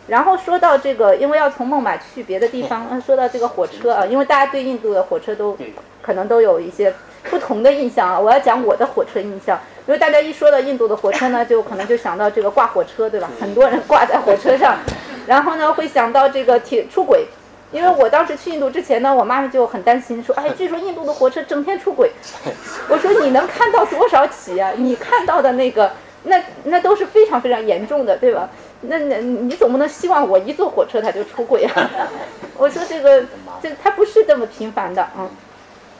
[0.06, 5.56] 然后说到这个，因为要从孟买去别的地方，嗯，说到这个火车啊，因为大家对印度的火车都
[6.02, 6.92] 可能都有一些
[7.30, 8.20] 不同的印象啊。
[8.20, 13.30] 我要讲我的火车印象，因为大家一说到印度的火车呢， 就可能就想到这个挂火车，对吧？
[13.40, 14.76] 很多人挂在火车上，
[15.26, 17.26] 然后呢会想到这个铁出轨，
[17.70, 22.10] 因为我当时去印度之前呢，我妈妈就很担心，说，哎，据说印度的火车整天出轨。
[22.90, 24.72] 我说你能看到多少起啊？
[24.76, 25.92] 你看到的那个，
[26.24, 28.48] 那那都是非常非常严重的，对吧？
[28.80, 31.90] 那那你总不能希望我一坐火车它就出轨啊？
[32.58, 33.22] 我说这个
[33.62, 35.30] 这它不是这么频繁的嗯。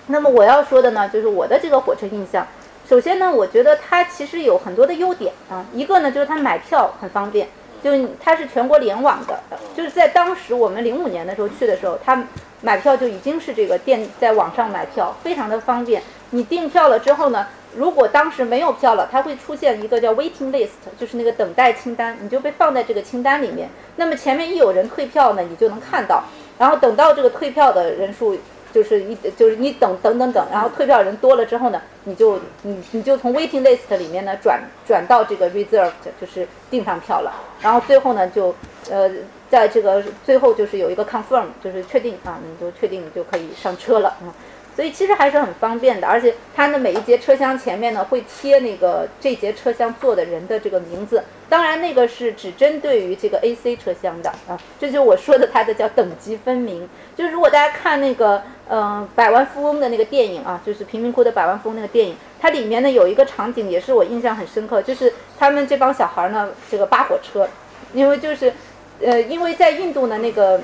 [0.09, 2.45] 那么我要说的呢，就是我的这个火车印象。
[2.89, 5.67] 首先呢，我觉得它其实有很多的优点啊。
[5.73, 7.49] 一个呢，就是它买票很方便，
[7.83, 7.91] 就
[8.23, 9.41] 它是全国联网的。
[9.77, 12.25] 就是在当时我们零五年的时候去的时候，它
[12.61, 16.01] 买票就已经是这个电在网上买票，非常的方便。
[16.31, 17.49] 你订票了之后呢？
[17.75, 23.69] 如果当时没有票了，它会出现一个叫 waiting list，就是那个等待清单，你就被放在这个清单里面。
[23.97, 26.23] 那么前面一有人退票呢，你就能看到。
[26.59, 28.39] 然后等到这个退票的人数，
[28.73, 37.33] 就是一就是你等等等等，然后退票人多了之后呢，你就你你就从 waiting list 里面呢转转到这个 reserved，就是订上票了。
[37.61, 38.55] 然后最后呢就
[38.91, 39.11] 呃
[39.49, 44.35] 在这个最后就是有一个 confirm，就是确定啊，你就确定你就可以上车了啊。
[44.77, 56.87] 所以其实还是很方便的，而且它的每一节车厢前面呢会贴那个这节车厢坐的人的这个名字，当然那个是只针对于这个 AC 车厢的啊，这就我说的它的叫等级分明。
[57.17, 67.49] 就是如果大家看那个嗯百万富翁的那个电影啊，就是贫民窟的百万富翁那个电影，它里面呢有一个场景也是我印象很深刻，就是他们这帮小孩呢这个扒火车，
[67.95, 68.53] 因为就是
[69.01, 70.61] 呃因为在印度呢那个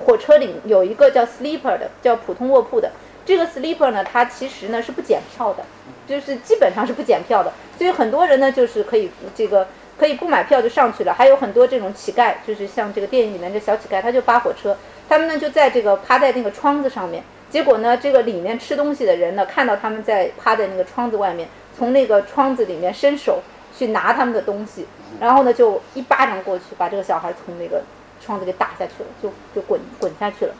[0.00, 2.92] 火车里有一个叫 sleeper 的，叫普通卧铺的。
[3.24, 5.64] 这个 sleeper 呢，它其实呢是不检票的，
[6.06, 9.68] 就是基本上是不检票的，所以很多人呢就是可以这个
[9.98, 11.14] 可以不买票就上去了。
[11.14, 14.76] 还有很多这种乞丐，就是像这个电影里面的小乞丐，他就扒火车，
[15.08, 21.48] 他们呢就在这个趴在那个窗子上面，结果呢这个里面吃东西的人呢看到他们在趴在那个窗子外面，
[21.78, 23.42] 从那个窗子里面伸手
[23.76, 24.86] 去拿他们的东西，
[25.20, 27.82] 然后呢就一巴掌过去，把这个小孩从那个
[28.20, 30.54] 窗子给打下去了，就就滚滚下去了。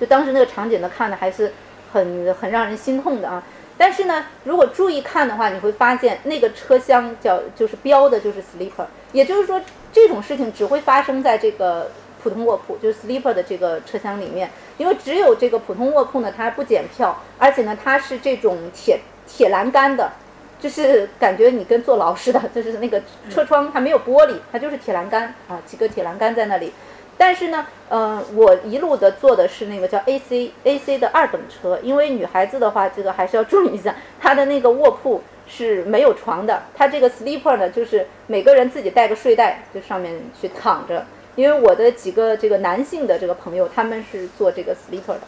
[0.00, 1.52] 就当时那个场景呢看的还是。
[1.92, 3.42] 很很让人心痛的啊！
[3.78, 9.58] 但是呢，如果注意看的话，你会发现那个车厢叫就是标的就是 sleeper，也就是说
[9.92, 11.90] 这种事情只会发生在这个
[12.22, 20.12] 普通卧铺，就是 sleeper 的这个车厢里面，因为只有这个普通卧铺呢，它不检票，而且呢，它是这种铁铁栏杆的，
[20.60, 26.72] 就是感觉你跟坐牢似的，就是那个车窗它没有玻璃，它就是铁栏杆啊，几个铁栏杆在那里。
[27.18, 41.06] 但是呢，嗯，我一路的坐的是那个叫 A C A C 的二等车，因为女孩子的话，这个还是要注意一下，她的那个卧铺是没有床的，她这个 sleeper 呢，就是每个人自己带个睡袋，就上面去躺着。
[41.36, 45.20] 因为我的几个这个男性的这个朋友，他们是坐这个 sleeper 的，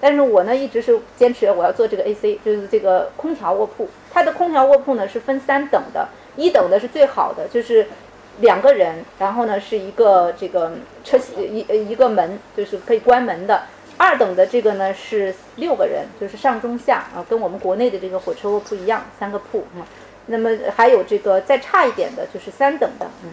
[0.00, 3.88] 但是我呢一直是坚持我要坐这个 A C，就是这个空调卧铺。
[4.12, 7.88] 它的空调卧铺呢是分三等的，一等的是最好的，就是。
[8.42, 10.72] 两个人，然后呢是一个这个
[11.02, 13.62] 车一一个门，就是可以关门的。
[13.96, 19.86] 二等的这个呢是六个人，就是上中下啊，跟我们国内的这个火车卧铺一样，三个铺啊。
[20.26, 23.30] 那么还有这个再差一点的，就是三等的，嗯。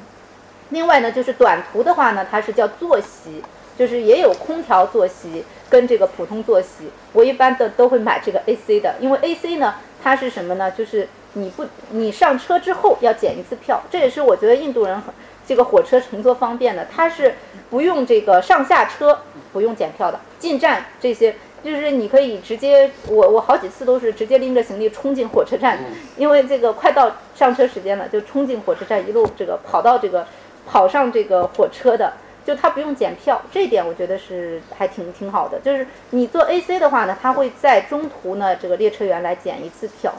[0.70, 3.44] 另外呢，就是短途的话呢，它是叫坐席，
[3.78, 6.92] 就是也有空调坐席跟这个普通坐席。
[7.14, 10.70] 我一般的都会买这个 AC 的，因为 AC 呢，它是什么呢？
[10.70, 11.08] 就是。
[11.34, 15.14] 你不，你上车之后要检一次票，这也是我觉得印度人很
[15.46, 17.36] 这个火车乘坐方便的，它是
[17.70, 19.20] 不用这个上下车
[19.52, 25.80] 不用检票的，进站这些就是你可以直接，我我好几次都是直接拎着行李冲进火车站，
[26.18, 30.26] 因为这个快到上车时间了，就冲进火车站，一路这个跑到这个
[30.68, 32.14] 跑上这个火车的，
[32.46, 35.60] 就他不用检票，这一点我觉得是还挺挺好的。
[35.60, 40.14] 就是你坐 AC 的话呢，他会在中途呢，这个列车员来检一次票。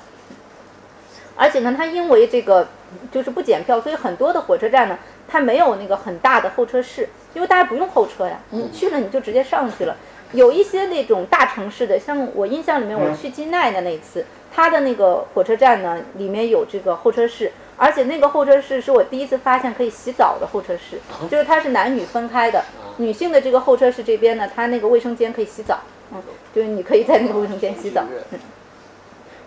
[1.40, 2.68] 而且呢，它因为这个
[3.10, 9.96] 就是不检票，所以很多的火车站呢，它没有那个很大的候车室，因为大家不用候车呀，你去了你就直接上去了。
[10.32, 22.62] 有一些那种大城市的，像我印象里面我去金奈的那次，它的那个火车站呢，里面有这个候车室，而且那个候车室是我第一次发现可以洗澡的候车室，就是它是男女分开的，
[22.98, 25.80] 女性的这个候车室这边呢，它那个卫生间可以洗澡，
[26.12, 26.22] 嗯，
[26.54, 28.38] 就是你可以在那个卫生间洗澡，嗯。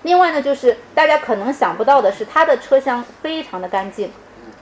[0.04, 4.12] 另外呢，就是大家可能想不到的是，它的车厢非常的干净，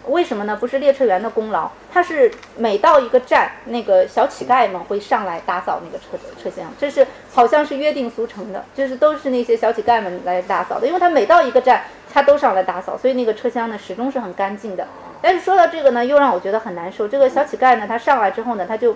[0.08, 0.56] 为什么呢？
[0.56, 6.06] 不是列车员的功劳，它是每到一个站，那个小乞丐们会上来打扫那个车
[6.42, 11.84] 车厢，这是好像是约定俗成的，就是都是那些小乞丐们来打扫的，因为他每到一个站，
[12.14, 14.88] 他都上来打扫，所以那个车厢呢始终是很干净的。
[15.24, 17.08] 但是说到这个呢，又让我觉得很难受。
[17.08, 18.96] 这个小乞丐呢，他上来之后呢，他就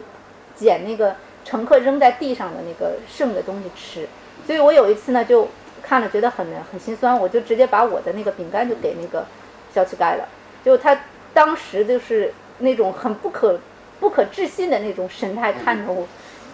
[0.55, 4.07] 捡那个乘客扔在地上的那个剩的东西吃，
[4.45, 5.49] 所以我有一次呢就。
[5.86, 9.25] 看了觉得很很心酸，我就直接把我的那个饼干就给那个
[9.71, 10.27] 小乞丐了。
[10.63, 10.99] 就他
[11.31, 13.59] 当时就是那种很不可
[13.99, 16.07] 不可置信的那种神态看着我，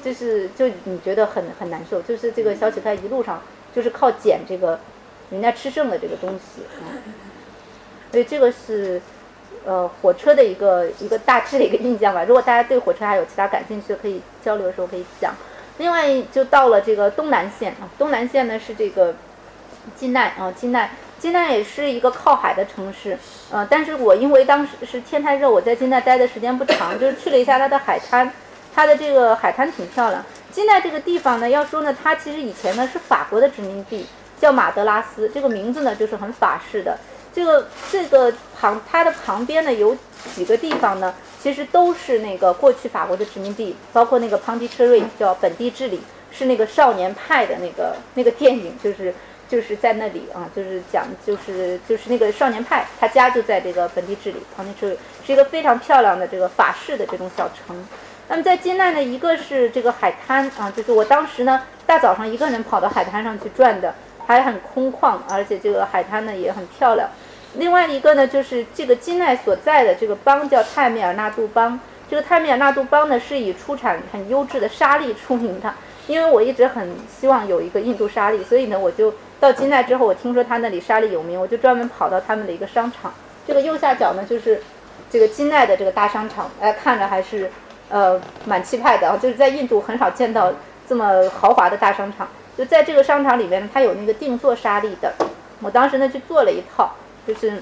[0.04, 2.02] 就是就你觉得很很难受。
[2.02, 3.42] 就是这个小乞丐一路上
[3.74, 4.78] 就是靠捡这个
[5.30, 6.64] 人家吃剩的这个东西，
[8.12, 9.02] 所以这个是
[9.64, 12.26] 呃火车的一个一个大致的一个印象吧。
[12.26, 15.34] 如果大家对火车还有其他感兴趣的，可以交流的时候可以讲。
[15.82, 19.16] 另外就到了这个东南线啊，东南线呢是这个
[19.96, 23.18] 金奈啊，金奈，金奈也是一个靠海的城市，
[23.52, 28.32] 呃，但是我因为当时是天太热，我在金奈待的时间不长，就是去了一下它的海滩，
[28.76, 30.24] 它的这个海滩挺漂亮。
[30.52, 34.06] 金奈这个地方呢，要说呢，它其实以前呢是法国的殖民地，
[34.40, 36.96] 叫马德拉斯，这个名字呢就是很法式的。
[37.34, 39.98] 这个这个旁它的旁边呢有
[40.36, 41.12] 几个地方呢？
[41.42, 46.00] 其实都是那个过去法国的殖民地，包括那个庞迪车瑞叫本地治理，
[46.32, 49.14] 是那个少年派的那个那个电影，就是
[49.50, 57.76] 就是在那里啊，就是讲就是就是那个少年派，他家就在这个本地治理庞迪车瑞，是一个非常漂亮的这个法式的这种小城。
[58.28, 63.94] 那么在金奈呢，一个是这个海滩啊，就是我当时呢大早上一个人跑到海滩上去转的，
[64.26, 67.10] 还很空旷，而且这个海滩呢也很漂亮。
[67.56, 71.80] 另外一个呢，就是这个金奈所在的这个邦叫泰米尔纳杜邦。
[72.10, 75.74] 这个泰米尔纳杜邦呢是以出产很优质的沙粒出名的。
[76.08, 83.14] 因为我一直很希望有一个印度沙粒，所以呢，我就到金奈之后，我听说他那里沙粒有名，我就专门跑到他们的一个商场。
[83.48, 84.62] 这个右下角呢，就是
[85.10, 87.50] 这个金奈的这个大商场，哎，看着还是
[87.90, 89.16] 呃蛮气派的啊。
[89.16, 90.52] 就是在印度很少见到
[90.90, 92.28] 这么豪华的大商场。
[92.58, 95.14] 就在这个商场里面呢，它有那个定做沙粒的。
[95.62, 96.94] 我当时呢去做了一套，
[97.28, 97.62] 就是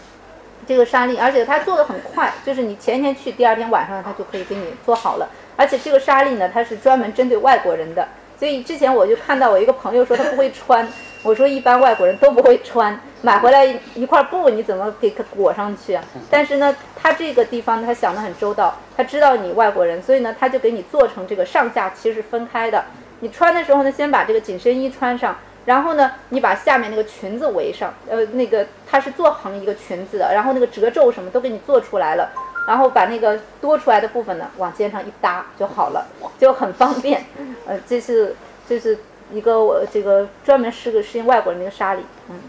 [0.67, 5.29] 这个沙粒，而且它做的很快，就是你前天去，第二天晚上它就可以给你做好了。
[5.55, 8.07] 而且这个沙粒呢，它是专门针对外国人的。
[8.37, 10.87] 所以之前我就看到我一个朋友说他不会穿，
[11.23, 16.01] 我说一般外国人都不会穿， 买回来一块布你怎么给它裹上去啊？
[16.29, 22.85] 但是呢，他这个地方他想得很周到，他知道你外国人，所以呢，他就给你做成这个上下其实是分开的。
[23.19, 25.37] 你穿的时候呢，先把这个紧身衣穿上，
[25.69, 32.31] 然后呢，你把下面那个裙子围上，呃，那个它是做成一个裙子的，然后那个褶皱什么都给你做出来了。
[32.67, 36.07] 然后把那个多出来的部分呢，往肩上一搭就好了，
[36.41, 37.23] 就很方便。
[37.67, 38.35] 呃，这是
[38.67, 38.97] 这是
[39.31, 42.01] 一个我这个专门适个适应外国人的一个纱里。
[42.29, 42.39] 嗯。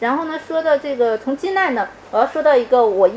[0.00, 3.08] 然后呢，说到这个从金奈呢，我要说到一个我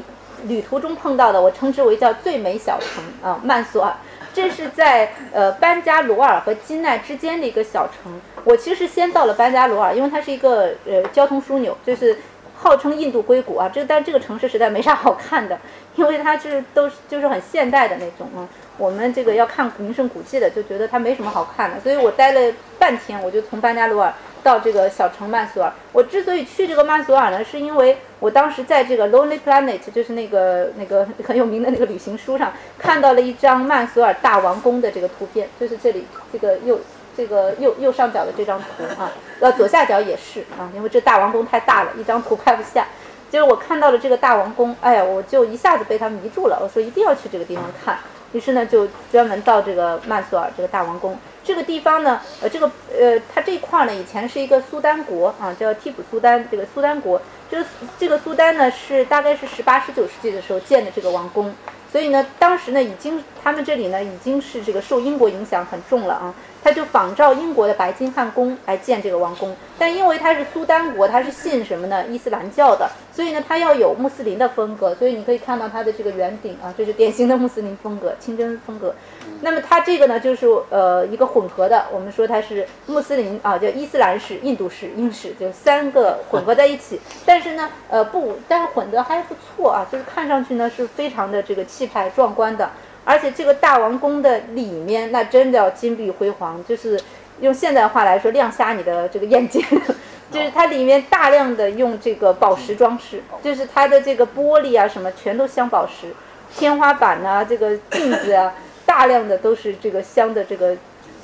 [0.44, 3.94] 旅途中碰到的，我称之为叫最美小城啊，曼索尔。
[4.38, 8.22] 这是在呃班加罗尔和金奈之间的一个小城。
[8.44, 12.16] 我其实先到了班加罗尔，因为它是一个呃交通枢纽，就是。
[12.60, 15.60] 号称印度硅谷啊，这但这个城市实在没啥好看的，
[15.96, 18.50] 因为它是都就是很现代的那种啊。
[18.80, 21.80] 我们这个要看名胜古迹的，就觉得它没什么好看的。
[21.80, 24.12] 所以我待了半天，我就从班加罗尔
[24.42, 25.72] 到这个小城曼索尔。
[25.92, 36.80] 我之所以去这个曼索尔呢，是因为我当时在这个 Lonely Planet，就是那个那个很有名的那个旅行书上，看到了一张曼索尔大王宫的这个图片，就是这里这个右。
[37.18, 42.86] 这个右右上角的这张图啊，呃，左下角也是啊，因为这大王宫太大了，一张图拍不下。
[43.32, 46.60] 就是我看到了这个大王宫，哎呀，我就一下子被它迷住了。
[46.62, 47.98] 我说一定要去这个地方看，
[48.34, 51.18] 于是呢，就专门到这个曼索尔这个大王宫。
[51.48, 56.46] 这个地方呢，呃，这个呃，它这一块呢，以前是一个苏丹国啊，叫替补苏丹。
[56.52, 57.66] 这个苏丹国，这个
[57.98, 61.56] 这个苏丹呢，是大概是十八、十九世纪的时候建的这个王宫。
[61.90, 66.36] 所以呢，当时呢，已经他们这里呢，已经是这个受英国影响很重了啊。
[66.62, 72.06] 他就仿照英国的白金汉宫来建这个王宫，但因为他是苏丹国，他是信什么呢？
[72.08, 74.94] 伊斯兰教的，所以呢，他要有穆斯林的风格。
[74.96, 78.94] 所以你可以看到他的这个圆顶啊，这是典型的穆斯林风格，清真风格。
[79.40, 87.00] 那么它这个呢，就是呃一个混合的，我们说它是穆斯林啊，叫伊斯兰式、印度式、英式，就三个混合在一起。
[87.26, 92.70] 但是呢，呃不，但是混得还不错啊，就是看上去呢是非常的这个气派壮观的。
[93.08, 97.00] 而且这个大王宫的里面，那真的要金碧辉煌，就是
[97.40, 99.64] 用现代话来说，亮瞎你的这个眼睛。
[100.30, 106.14] 就是它里面大量的用这个宝石装饰，就是它的这个玻璃啊什么全都镶宝石，
[106.54, 108.54] 天花板呐，这个镜子啊，
[108.86, 110.76] 大量的都是这个镶的这个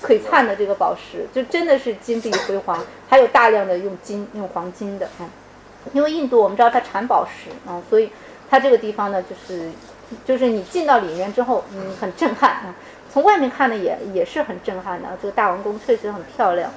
[0.02, 2.82] 璀璨的这个宝石，就真的是金碧辉煌。
[3.10, 5.28] 还有大量的用金用黄金的啊，
[5.92, 8.10] 因为印度我们知道它产宝石啊，所以
[8.50, 9.70] 它这个地方呢就是。
[10.26, 12.76] 就是你进到里面之后，嗯，很震撼啊。
[13.12, 15.10] 从外面看呢，也也是很震撼的。
[15.22, 16.72] 这个大王宫确实很漂亮。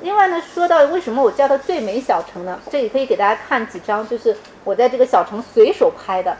[0.00, 2.58] 另外呢，说到为什么我叫它最美小城呢？
[2.68, 6.36] 这里可以给大家看几张，就是我在这个小城随手拍的，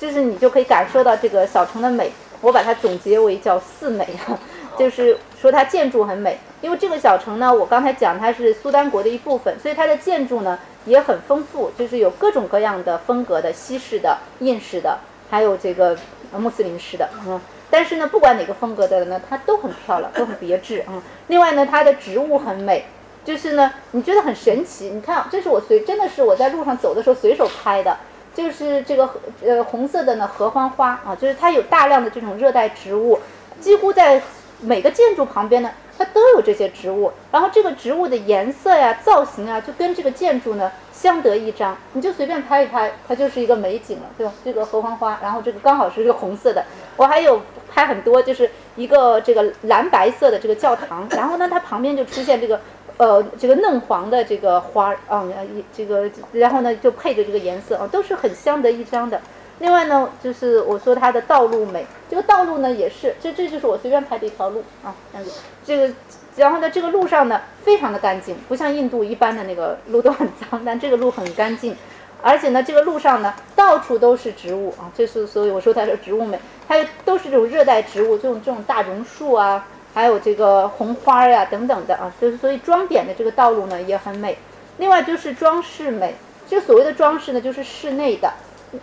[0.00, 2.10] 就是你就可以感受到这个小城的美。
[2.40, 4.38] 我把它总结为叫四美啊，
[4.76, 6.38] 就是说它建筑很美。
[6.60, 14.98] 因为这个小城呢，我刚才讲它是苏丹国的一部分，所以它的建筑呢也很丰富，就是有各种各样的风格的，西式的、印式的。
[15.30, 15.96] 还有这个
[16.36, 21.00] 穆斯林式的，嗯，但是呢，不管哪个风格的呢，它都很漂亮，都很别致嗯。
[21.28, 22.84] 另外呢，它的植物很美，
[23.24, 24.90] 就是呢，你觉得很神奇。
[24.90, 27.96] 你看，这是我随真的是我在路上走的时候随手拍的，
[28.34, 29.10] 就是这个
[29.44, 33.18] 呃红色的呢合欢花啊，就是它有大量的这种热带植物，
[33.60, 34.22] 几乎在
[34.60, 35.70] 每个建筑旁边呢。
[35.98, 41.76] 它都有这些植物，然后这个植物的颜色呀、造型啊，就跟这个建筑呢相得益彰。
[41.92, 44.32] 你就随便拍一拍，它就是一个美景了，对吧？
[44.42, 46.64] 这个荷花花，然后这个刚好是一个红色的。
[46.96, 52.60] 我还有拍很多，就是一个这个蓝白色的这个教堂，然后呢，它旁边就出现这个
[52.96, 55.24] 呃这个嫩黄的这个花啊，
[55.54, 59.20] 一这个然后呢就配着这个颜色啊，都是很相得益彰的。
[59.58, 65.32] 另外呢，就是我说它的道路美，这个道路呢也是，这这就是我随便拍的一条路啊，这样子。
[65.64, 65.94] 这个，
[66.36, 71.74] 然后呢，这个路上呢非常的干净，不像印度一般的那个路都很脏，但这个路很干净。
[72.22, 76.38] 而且呢，这个路上呢到处都是植物啊，这是所以我说它是植物美，
[76.68, 84.36] 它都是这种热带植物，这种这种大榕树啊，还有这个红花呀等等的啊，就是所以装点的这个道路呢也很美。
[84.78, 86.14] 另外就是装饰美，
[86.46, 88.30] 这所谓的装饰呢，就是室内的。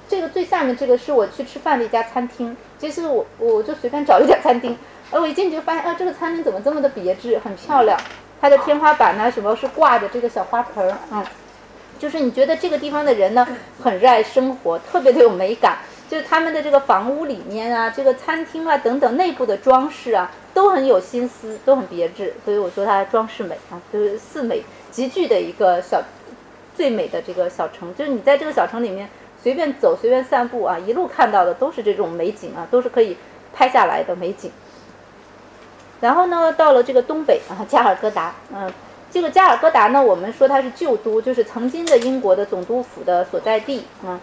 [0.08, 4.78] 这个最下面这个是我去吃饭的一家餐厅，其实我我就随便找了一家餐厅，
[5.12, 8.00] 而 我一进去就发现啊，这个餐厅怎么这么的别致，很漂亮。
[8.42, 11.26] 它的天花板呢，什么是挂的这个小花盆儿，嗯，
[11.98, 13.48] 就是你觉得这个地方的人呢，
[13.82, 15.78] 很热爱生活，特别的有美感。
[16.10, 22.34] 就是他们的这个房屋里面啊，这个餐厅啊等等内部的装饰啊，都很有心思，都很别致。
[22.44, 26.04] 所以我说它装饰美啊，就是四美集聚的一个小
[26.76, 27.96] 最美的这个小城。
[27.96, 29.10] 就是你在这个小城里面。
[29.44, 33.18] 随便走，随便散步啊，一路看到的都是这种美景啊，都是可以
[33.54, 34.50] 拍下来的美景。
[36.00, 38.72] 然后呢，到了这个东北啊，加尔各答，嗯，
[39.12, 44.18] 这个加尔各答呢，我们说它是旧都，就是曾经的英国的总督府的所在地啊。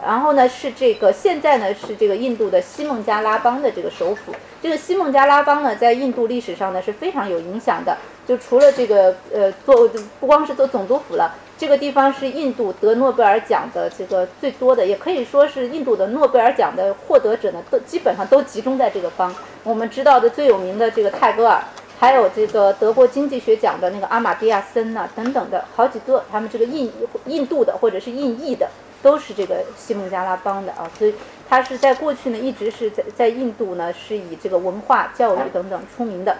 [0.00, 4.32] 然后呢，是这个现在呢是这个印度的西孟加拉邦的这个首府。
[4.62, 7.98] 这个西孟加拉邦呢，在印度历史上呢是非常有影响的。
[8.24, 9.90] 就除了这个呃做
[10.20, 11.34] 不光是做总督府了。
[11.60, 19.34] 这个地方是印度得诺贝尔奖的这个最多的，也可以说是印度的诺贝尔奖的获得者呢，都基本上都集中在这个邦。
[19.62, 21.62] 我们知道的最有名的这个泰戈尔，
[21.98, 26.90] 还有这个德国经济学奖的那个阿马蒂亚森呐，等等的好几个，他们这个印
[27.26, 28.66] 印度的或者是印裔的，
[29.02, 30.90] 都是这个西孟加拉邦的啊。
[30.98, 31.14] 所以
[31.46, 36.38] 他是在过去呢，一直是在在印度呢，是以这个文化、教育等等出名的。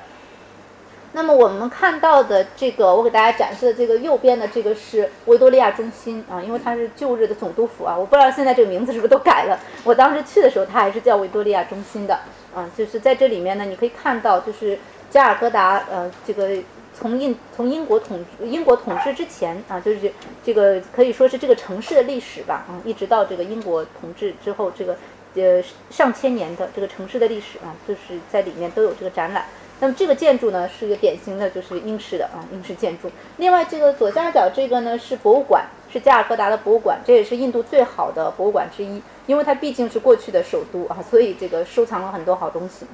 [1.13, 9.59] 那么我们看到的这个，我给大家展示的这个右边的这个是维多利亚中心啊，因为它是旧日的总督府啊，我不知道现在这个名字是不是都改了。
[9.83, 12.21] 我当时去的时候，它还是叫维多利亚中心的
[12.55, 14.79] 啊，就是在这里面呢，你可以看到，就是
[15.11, 16.49] 加尔各答呃，这个
[16.95, 20.13] 从印从英国统英国统治之前啊，就是
[20.45, 24.97] 这个可以说是这个城市的历史吧啊，一直到这个英国统治之后，这个
[25.35, 29.45] 呃上千年的这个城市的历史啊，就是在里面都有这个展览。
[29.81, 33.11] 那么这个建筑呢，是一个典型的就是英式的啊英式建筑。
[33.39, 42.85] 另外这个左下角这个呢是博物馆，是加尔各答的博物馆，这也是印度最好的博物馆之一，因为它毕竟是过去的首都啊，所以这个收藏了很多好东西。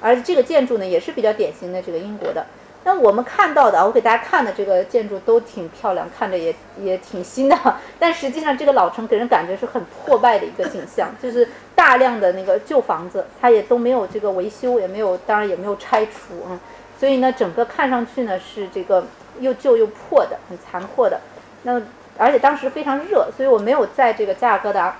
[0.00, 2.46] 而这个建筑呢也是比较典型的这个英国的。
[2.84, 7.58] 那我们看到的，我给大家看的这个建筑都挺漂亮，看着也也挺新的。
[7.98, 11.46] 但实际上，这个老城给人感觉是很破败的一个景象，就是
[11.78, 16.58] 大量的那个旧房子，它也都没有这个维修，也没有，当然也没有拆除啊。
[16.98, 19.06] 所以呢，整个看上去呢是这个
[19.38, 21.20] 又旧又破的，很残破的。
[21.62, 21.80] 那
[22.16, 24.96] 而且当时非常热，所以我没有在这个加尔各答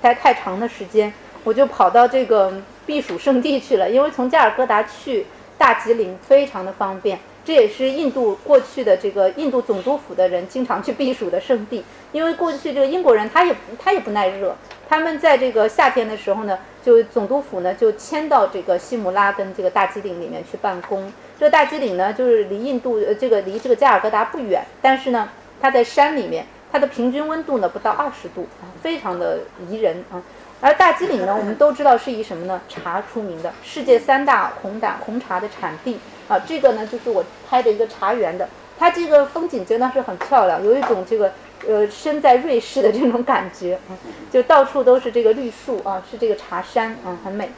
[0.00, 1.12] 待太长的时间，
[1.42, 2.52] 我就跑到这个
[2.86, 5.26] 避暑胜地去了，因为从加尔各答去。
[5.58, 11.84] 大吉岭非常的方便，这也是印度过去的这个印度总督府的人经常去避暑的圣地。
[12.12, 14.54] 因为过去这个英国人他也他也不耐热，
[14.88, 21.10] 他们在这个夏天的时候呢，就总督府呢就迁到这个西姆拉跟这个大吉岭里面去办公。
[21.38, 25.28] 这个大吉岭呢，就是离印度呃这个离这个加尔各答不远，但是呢，
[25.60, 28.46] 它在山里面，它的平均温度呢不到二十度，
[28.82, 30.22] 非常的宜人啊。
[30.60, 32.60] 而大吉岭呢，我们都知道是以什么呢？
[32.68, 35.98] 茶出名的，世界三大红胆红茶的产地
[36.32, 36.42] 啊。
[36.46, 41.32] 这个呢，就是我拍的一个茶园的，它这个风景真的是很漂亮，有一种这个
[41.68, 43.96] 呃身在瑞士的这种感觉嗯，
[44.30, 47.50] 就到处都是这个绿树啊，是这个茶山啊，很美。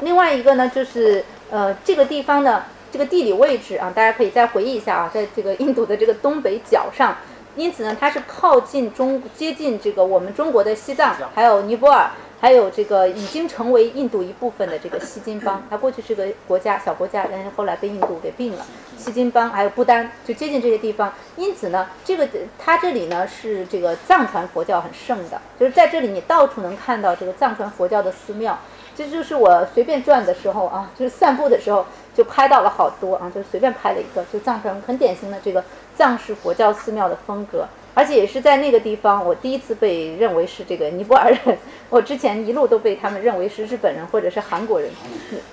[0.00, 7.16] 另外一个呢，就是呃这个地方呢，这个地理位置啊，大家可以再回忆一下啊，在这个印度的这个东北角上。
[7.54, 12.10] 因此呢，它是靠近中接近这个我们中国的西藏，还有尼泊尔，
[12.42, 15.62] 还有这个已经成为印度一部分的这个锡金邦。
[15.70, 18.66] 它过去是个国家，小国家，但是后来被印度给并了。
[18.98, 21.12] 锡金邦还有不丹，就接近这些地方。
[21.36, 22.28] 因此呢，这个
[22.58, 28.58] 它这里呢是这个藏传佛教很盛的，就是在这里你到处能看到这个藏传佛教的寺庙。
[28.94, 35.62] 这就是我随便转的时候啊，就是散步的时候就拍到了好多啊，就随便拍了一个，就藏传很典型的这个。
[35.94, 41.58] 藏式佛教寺庙的风格，而且也是在那个地方，我第一次被认为是这个尼泊尔人。
[41.90, 44.90] 我之前一路都被他们认为是日本人或者是韩国人。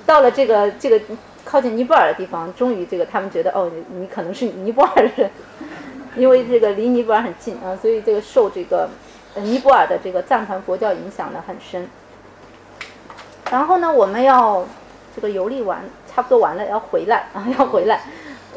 [0.05, 1.01] 到了这个这个
[1.43, 5.29] 靠近尼泊尔的地方，终于这个他们觉得哦，你可能是尼泊尔人，
[6.15, 8.89] 因为这个离尼泊尔很近啊，所以这个受这个
[9.35, 11.89] 尼泊尔的这个藏传佛教影响的很深。
[13.51, 14.65] 然后呢，我们要
[15.13, 18.01] 这个游历完，差不多完了，要回来啊，要回来。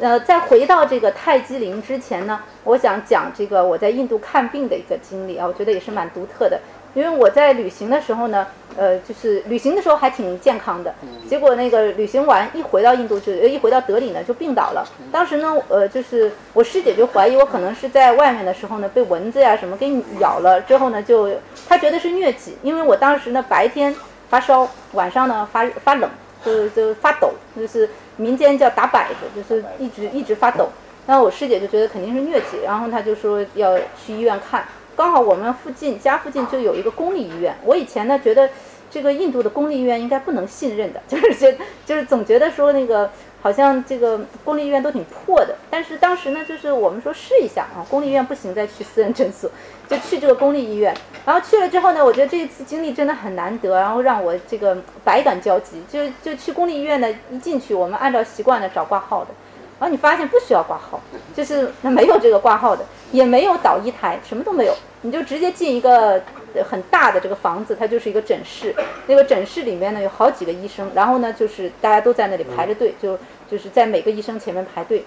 [0.01, 6.59] 呃，在回到这个泰姬陵之前呢，我想讲这个我在印度看病的一个经历啊，我觉得也是蛮独特的。
[6.95, 8.45] 因为我在旅行的时候呢，
[8.77, 10.93] 呃，就是旅行的时候还挺健康的，
[11.27, 14.85] 结果那个旅行完一回到印度就一回到德里呢就病倒了。
[15.11, 21.31] 当时呢，呃，就是我师姐就怀疑我可能是在外面的时候呢被蚊子呀什么给咬了，之后呢就
[21.67, 23.95] 她觉得是疟疾，因为我当时呢白天
[24.29, 26.07] 发烧，晚上呢发发冷，
[26.45, 30.69] 就就发抖，就是民间叫打摆子，就是一直一直发抖。
[31.05, 34.65] 然后我师姐就觉得肯定是疟疾，然后她就说要去医院看。
[34.95, 37.55] 刚好我们附近家附近就有一个公立医院。
[37.65, 38.49] 我以前呢觉得
[38.89, 43.09] 这个印度的公立医院应该不能信任的，就是觉就是总觉得说那个
[43.43, 45.55] 好像这个公立医院都挺破的。
[45.69, 49.51] 但是当时呢，就是我们说试一下啊，公立医院不行再去私人诊所，
[49.89, 50.95] 就去这个公立医院。
[51.25, 55.83] 然后去了之后呢，我觉得这一次经历真的很难得，然后让我这个百感交集。
[55.91, 59.31] 就就去公立医院呢，一进去我们按照习惯的找挂号的。
[59.79, 61.01] 然后你发现不需要挂号，
[61.35, 66.21] 就是那没有这个挂号的，也没有导医台，什么都没有，你就直接进一个
[66.69, 68.73] 很大的这个房子，它就是一个诊室。
[69.07, 73.17] 那个诊室里面呢有好几个医生，然后呢就是大家都在那里排着队，就
[73.49, 75.05] 就是在每个医生前面排队。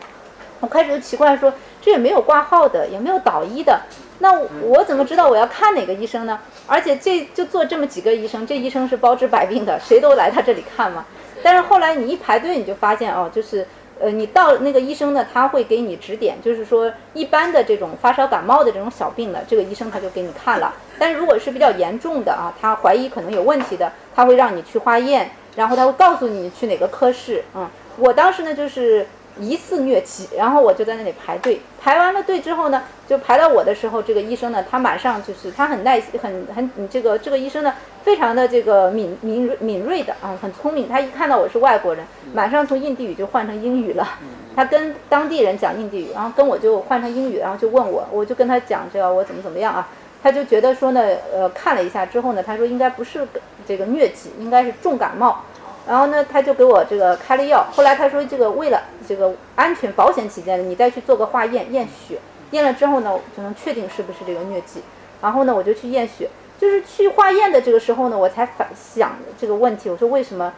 [0.61, 3.81] 我开始就奇怪说，这也没有挂号的，也没有导医的，
[4.21, 4.33] 那
[4.63, 6.39] 我怎么知道我要看哪个医生呢？
[6.67, 11.05] 而且这就做这么几个医生，这医生是包治百病的，谁都来他这里看嘛。
[11.43, 13.67] 但是后来你一排队，你就发现哦，就是。
[13.99, 20.75] 呃，你到那个医生呢，他会给你指点，就是说一般的这种发烧感冒的这种小病呢，这个医生他就给你看了。
[20.99, 27.43] 但是如果是比较严重的啊，他怀疑可能有问题的，他会让你去化验，然后他会告诉你去哪个科室。
[27.55, 27.67] 嗯，
[27.99, 29.07] 我当时呢就是。
[29.39, 44.09] 疑似疟疾，然后我就在那里排队，排完了队之后呢，就排到我的时候，这个医生呢，他马上就是他很耐心，很很，这个这个医生呢，非常的这个敏敏敏锐的啊，很聪明，他一看到我是外国人，马上从印地语就换成英语了，
[44.57, 49.87] 他跟当地人讲印地语，然后跟我就换成英语，然后就问我，我就跟他讲这个我怎么怎么样啊，
[50.23, 53.29] 他就觉得说呢，呃，看了一下之后呢，他说应该不是
[53.69, 55.45] 这个疟疾，应该是重感冒。
[55.87, 57.65] 然后呢，他就给我这个开了药。
[57.73, 62.19] 后来他说，这个为了这个安全保险起见，你再去做个化验，验血，
[62.51, 64.83] 验了之后呢，就能确定是不是这个疟疾。
[65.23, 66.29] 然后呢，我就去验血，
[66.59, 69.89] 就是去化验的这个时候呢，我才反想这个问题。
[69.89, 70.53] 我说为什么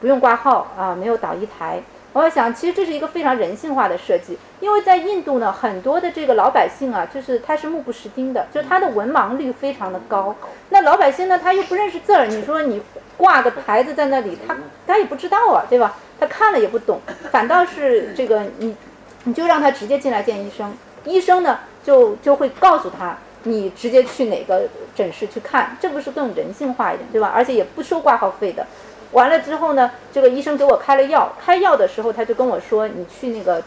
[0.00, 0.94] 不用挂号啊？
[0.94, 1.82] 没有导医台。
[2.14, 10.32] 我想，其实这是一个非常人性化的设计，因为在印度呢，很多的这个老百姓啊，就是他是目不识丁的，就他的文盲率非常的高。
[10.70, 12.80] 那老百姓呢，他又不认识字儿，你说你
[13.16, 14.56] 挂个牌子在那里，他
[14.86, 15.96] 他也不知道啊，对吧？
[16.20, 17.00] 他看了也不懂，
[17.32, 18.76] 反倒是这个你，
[19.24, 20.72] 你就让他直接进来见医生，
[21.04, 27.32] 医生呢就就会告诉他，你直接去哪个诊室去看，这不是更人性化一点，对吧？
[27.34, 28.64] 而且也不收挂号费的。
[29.14, 31.32] 完了之后呢，这个医生给我开了药。
[31.40, 33.62] 开药的时候，他就跟我说：“你去那个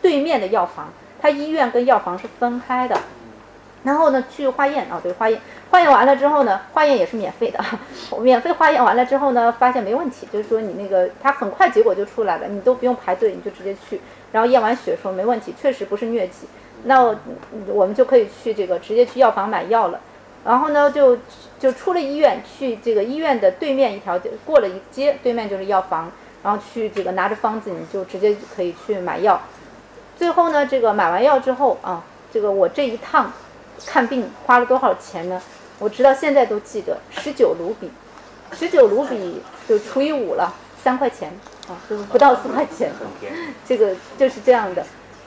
[0.00, 2.96] 对面的药房，他医院跟药房是分开的。
[3.84, 5.40] 然后呢，去化验啊，对，化验。
[5.70, 7.58] 化验完了之后呢，化验也是免费的。
[8.20, 14.00] 免费化验完了之后呢，发现没问题，就是说你那个他很快结果就出来了，你都不用排队，你就直接去。
[14.30, 16.46] 然后验完血说没问题，确实不是疟疾。
[16.84, 17.02] 那
[17.68, 19.98] 我们就可以去这个直接去药房买药了。
[20.44, 21.18] 然后呢，就。
[21.62, 26.10] 就出了医院，去这个医院的对面一条过了一街，对面就是药房，
[26.42, 29.40] 然后去这个拿着方子，你就直接可以去买药。
[30.16, 33.32] 最后呢，这个买完药之后啊，这个我这一趟
[33.86, 35.40] 看病花了多少钱呢？
[35.78, 37.88] 我直到现在都记得，十九卢比，
[38.50, 41.30] 十九卢比就除以五了，三块钱
[41.68, 41.78] 啊，
[42.10, 42.90] 不到四块钱，
[43.64, 44.84] 这个就是这样的。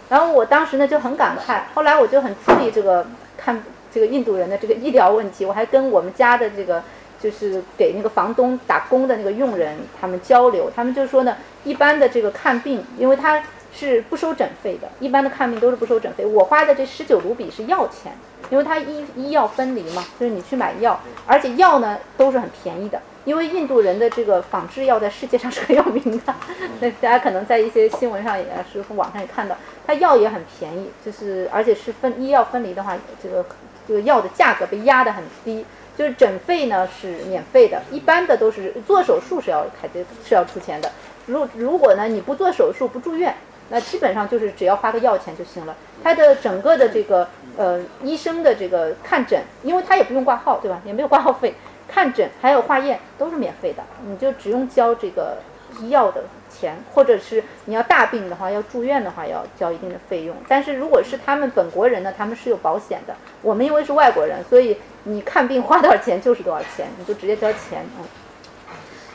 [0.10, 3.08] 然后我当时呢就很感慨，后来我就很注意这个
[3.38, 3.64] 看。
[3.96, 6.84] 这个印度人的这个医疗问题，我还跟我们家的这个
[7.18, 13.42] 就是给那个房东打工的那个佣人他们交流，他们就说呢，一般的这个看病，因为他
[13.74, 16.26] 是不收诊费的，一般的看病都是不收诊费。
[16.26, 18.12] 我花的这十九卢比是药钱，
[18.50, 26.36] 因为他医医药分离嘛，就是你去买药，而且药呢都是很便宜的，因为印度人的这个仿制药在世界上是很有名的，
[26.82, 29.56] 那 大家可能在一些新闻上也是从网上也看到，
[29.88, 33.46] 它药也很便宜，就是而且是分医药分离的话，这个。
[33.88, 35.66] 这个药的价格被压得很低，
[35.98, 40.92] 就是诊费呢是免费的，一般的都是做手术是要开的，是要出钱的。
[41.26, 43.36] 如如果呢你不做手术不住院，
[43.70, 45.76] 那基本上就是只要花个药钱就行了。
[46.04, 47.28] 它的整个的这个
[47.58, 50.80] 呃医生的这个看诊，因为他也不用挂号，对吧？
[50.86, 51.56] 也没有挂号费，
[51.88, 55.38] 看诊还有化验都是免费的，你就只用交这个
[55.80, 56.24] 医药的。
[56.58, 60.36] 钱，或者是你要大病的话，要住院的话，要交一定的费用。
[60.48, 63.16] 但是如果是他们本国人呢，他们是有保险的。
[63.42, 68.06] 我们因为是外国人，所以你看病花多少钱就是多少钱，你就直接交钱嗯。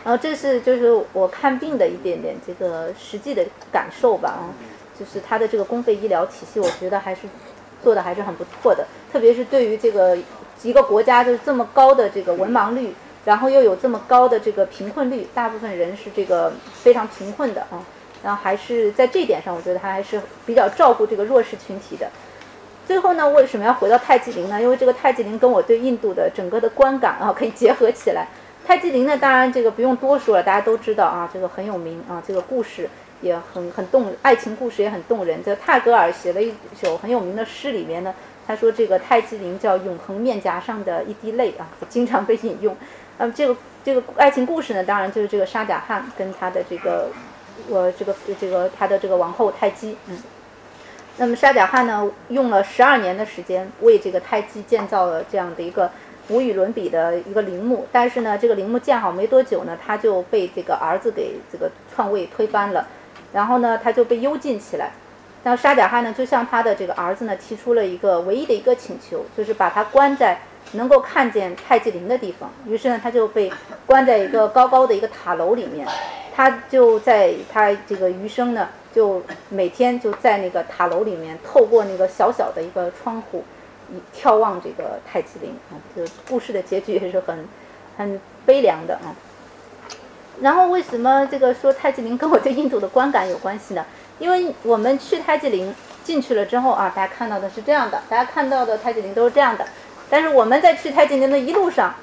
[0.04, 4.48] 然后这是就是我看病的一点点这个实际的感受吧啊，
[4.98, 7.22] 就是他的这个公费医疗体系，我觉得还是
[7.82, 8.86] 做的还是很不错的。
[9.12, 10.16] 特别是对于这个
[10.62, 12.92] 一个国家就是这么高的这个文盲率。
[13.24, 17.84] 然后又有这么高的这个贫困率，大部分人是这个非常贫困的啊，
[18.22, 22.08] 然后还是在这点上，我觉得他还是比较照顾这个弱势群体的。
[22.86, 24.60] 最后呢，为什么要回到泰姬陵呢？
[24.60, 28.26] 因为这个泰姬陵跟我对印度的整个的观感啊可以结合起来。
[28.66, 32.88] 泰姬陵呢，当然这个不用多说了，大家都知道啊，这个很有名啊，这个故事
[33.20, 35.40] 也很很动，爱情故事也很动人。
[35.44, 38.12] 这泰戈尔写了一首很有名的诗，里面呢，
[38.46, 42.76] 他说这个泰姬陵叫永恒面颊上的一滴泪啊，经常被引用。
[43.20, 47.08] 那么，这个这个爱情故事呢，当然就是这个沙贾汗跟他的这个
[47.68, 50.18] 我这个这个他的这个王后泰姬，嗯。
[51.18, 55.90] 那么沙贾汗呢，用了十二年的时间为这个泰姬建造了这样的一个
[56.28, 62.88] 无与伦比的一个陵墓，但是呢，这个陵墓建好没多久呢，他就被这个儿子给这个篡位推翻了，
[63.34, 64.92] 然后呢，他就被幽禁起来。
[65.42, 70.38] 那沙贾汗呢，就向他的这个儿子呢提出了一个唯一的一个请求，就是把他关在
[70.72, 72.50] 能够看见泰姬陵的地方。
[72.66, 73.52] 于是呢，他就被
[73.86, 75.86] 关在一个高高的一个塔楼里面，
[76.34, 78.68] 他就在他这个余生呢。
[78.92, 83.44] 就每天就在那个塔楼里面，透过那个小小的一个窗户，
[84.12, 85.78] 眺望这个泰姬陵啊。
[85.94, 87.46] 这个故事的结局也是很
[87.96, 89.14] 很悲凉的啊。
[90.40, 93.86] 然后为什么这个说泰姬陵跟我对印度的观感有关系呢？
[94.18, 95.72] 因为我们去泰姬陵
[96.02, 99.64] 进去了之后啊，大家看到的是这样的，大家看到的泰姬陵都是这样的。
[100.10, 101.94] 但是我们在去泰姬陵的一路上，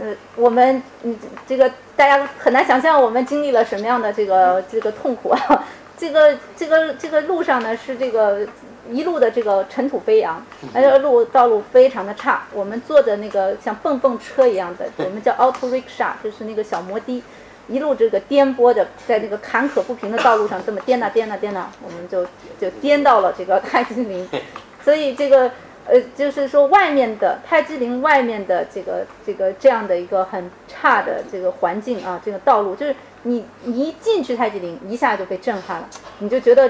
[0.00, 1.16] 呃，我们嗯
[1.46, 5.38] 这个大家很难想象我们经历了什么样的这个这个痛苦啊。
[5.94, 8.44] 这个这个这个路上呢是这个
[8.90, 12.42] 一路的这个尘土飞扬，而且路道路非常的差。
[12.52, 17.22] 我们坐的那个像蹦蹦车一样的，我们叫 auto rickshaw，就是那个小摩的，
[17.68, 22.26] 一路这个颠簸的在那个坎坷不平的道路上这么颠呐颠呐颠呐，我们就
[22.58, 24.28] 就颠到了这个泰姬陵。
[24.82, 25.48] 所以这个
[25.88, 32.94] 呃就是说外面的泰姬陵外面的这个这个这样的一个很差的这个环境啊，这个道路就是。
[33.24, 35.88] 你你一进去泰姬陵，一下就被震撼了，
[36.18, 36.68] 你就觉得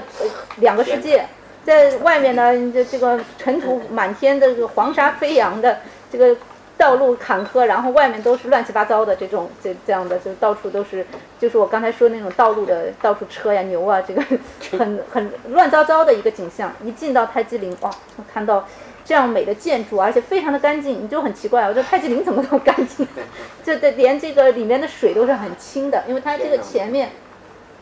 [0.57, 1.25] 两个世界，
[1.65, 5.79] 在外面呢，这这个尘土满天的这个黄沙飞扬的
[6.11, 6.37] 这个
[6.77, 11.03] 道路坎坷，然后外面都是乱七八糟的这种这这样的，就到处都是，
[11.39, 14.23] 就是我刚才说那种道路的到处车呀牛啊，这个
[14.77, 16.71] 很很乱糟糟的一个景象。
[16.83, 17.89] 一进到泰姬陵，哇，
[18.31, 18.63] 看到。
[19.05, 23.05] 这样美的建筑，而且非常的干净，你就很奇怪，我说泰姬陵怎么那么干净？
[23.63, 27.09] 这这连这个里面的水都是很清的，因为它这个前面，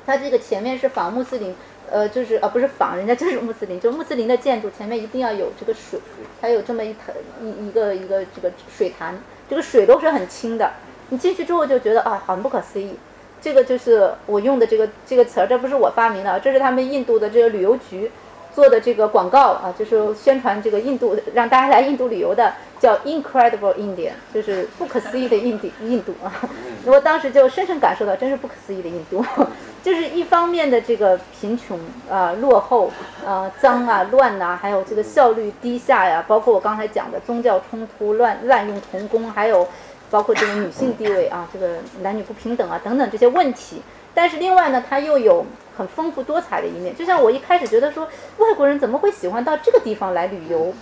[0.06, 1.56] 它这个前面是仿穆斯林，
[1.92, 6.00] 呃，就是啊不是仿，人家 就是穆斯林，就穆斯林的建筑前面一定要有这个水，
[6.42, 9.20] 还有这么一潭一一个一个这个水潭，
[9.50, 10.72] 这个水都是很清的。
[11.10, 12.96] 你进去之后就觉得啊，很不可思议。
[13.42, 18.12] 这个就是我用的这个这个词儿，这不是我发明的，这是他们印度的这个旅游局。
[18.54, 26.32] 做的这个广告啊，就是宣传这个印度，让大家来印度旅游的，叫 Incredible India，就是不可思议的印度印度啊。
[26.86, 29.26] 我当时就深深感受到，真是不可思议的印度，
[29.82, 31.80] 就是一方面的这个贫穷
[32.10, 32.92] 啊、落后
[33.26, 39.68] 啊、脏啊、乱呐，还有这个效率低下呀，包括我刚才讲的宗教冲突、乱滥用童工，还有
[40.10, 43.82] 包括这个女性地位啊、这个男女不平等啊等等这些问题。
[44.14, 45.46] 但是另外呢，它又有。
[45.78, 48.08] 很丰富多彩的一面，就像我一开始觉得说，
[48.38, 50.74] 外国人怎么会喜欢到这个地方来旅游，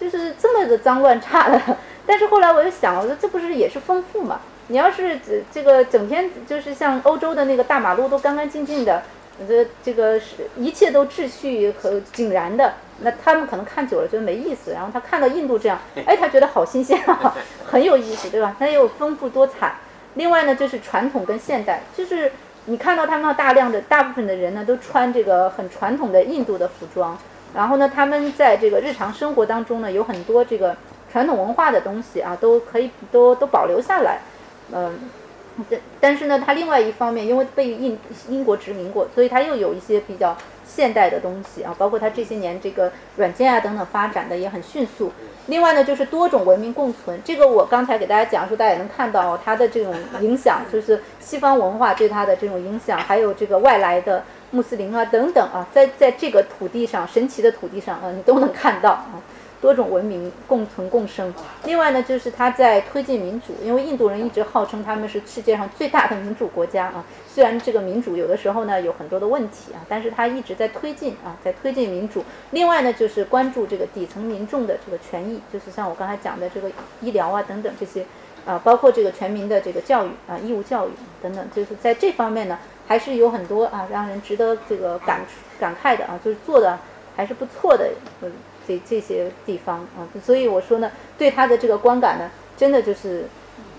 [0.00, 1.60] 就是这么的脏乱差的。
[2.06, 4.40] 但是后来我又想，我说这不是也是丰富嘛？
[4.68, 5.20] 你要是
[5.52, 9.02] 这个整天就是像欧洲的那个大马路都干干净净的，
[9.46, 14.72] 这这个是一切都秩序和井然的，那他们可能看久了觉得没意思。
[14.72, 17.36] 然后他看到印度这样，哎，他觉得好新鲜啊，
[17.70, 18.56] 很有意思，对吧？
[18.58, 19.74] 它又丰富多彩。
[20.14, 22.32] 另外呢，就是传统跟现代，就是。
[22.70, 27.18] 你看到他们大量的大部分的人呢，都穿这个很传统的印度的服装，
[27.52, 30.76] 然后呢，他们在这个日常生活当中呢，有很多这个
[31.10, 34.20] 传统文化的东西啊，都可以都都保留下来，
[34.72, 35.00] 嗯，
[35.68, 37.98] 但但是呢，他另外一方面，因为被印
[38.28, 40.36] 英国殖民过，所以他又有一些比较
[40.72, 45.10] 现代的东西啊，包括它这些年这个软件啊等等发展的也很迅速。
[45.46, 47.20] 另外呢，就是多种文明共存。
[47.24, 54.22] 这个我刚才给大家讲述，大家也能看到它的这种影响，就是西方文化对它的这种影响，还有这个外来的
[54.52, 59.20] 穆斯林啊等等啊，在在这个土地上，神奇的土地上啊，你都能看到啊。
[59.60, 61.32] 多种文明共存共生。
[61.64, 67.04] 另外呢，就是他在推进民主，因为印度人一直号称他们是世界上最大的民主国家啊。
[67.28, 72.24] 虽然这个民主有的时候呢有很多的问题啊，但是他一直在推进啊，在推进民主。
[72.50, 76.70] 另外呢，就是关注这个底层民众的这个权益，就是像我刚才讲的这个
[77.00, 78.04] 医疗啊等等这些
[78.44, 80.90] 啊，包括这个全民的这个教育啊，义务教育
[81.22, 82.58] 等等，就是在这方面呢，
[82.88, 85.20] 还是有很多啊让人值得这个感
[85.60, 86.78] 感慨的啊，就是做的
[87.14, 87.90] 还是不错的
[88.22, 88.32] 嗯。
[88.70, 93.24] 这这些地方啊，所以我说呢，对他的这个观感呢，真的就是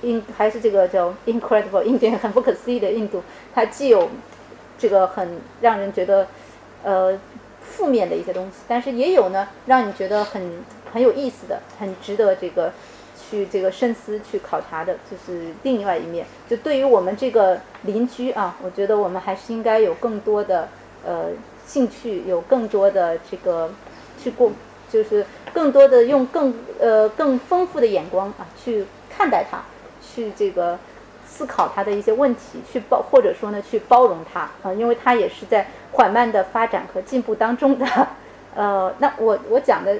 [0.01, 3.21] 印还是这个叫 incredible 印度，很不可思议的印度，
[3.53, 4.09] 它既有
[4.77, 6.27] 这个很让人觉得
[6.83, 7.17] 呃
[7.61, 12.73] 负面的一些东西，但是也有呢让你觉得很很有意思的，很值得这个
[13.15, 16.25] 去这个深思去考察的，就是另外一面。
[16.49, 20.67] 就对于我们这个邻居啊，我觉得我们还是应该有更多的
[21.05, 21.29] 呃
[21.65, 23.71] 兴趣，有更多的这个
[24.21, 24.51] 去过，
[24.91, 29.59] 就是更多的用更呃更丰富的眼光啊去看待它。
[30.13, 30.77] 去这个
[31.25, 38.07] 思考它的一些问题，去包或者说呢去包容它啊，因为它也是在缓慢的发展和进步当中的。
[38.53, 39.97] 呃，那我我讲的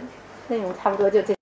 [0.50, 1.34] 内容差不多就这。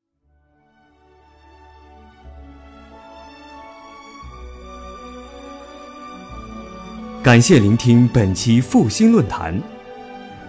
[7.24, 9.60] 感谢聆听本期复兴论坛。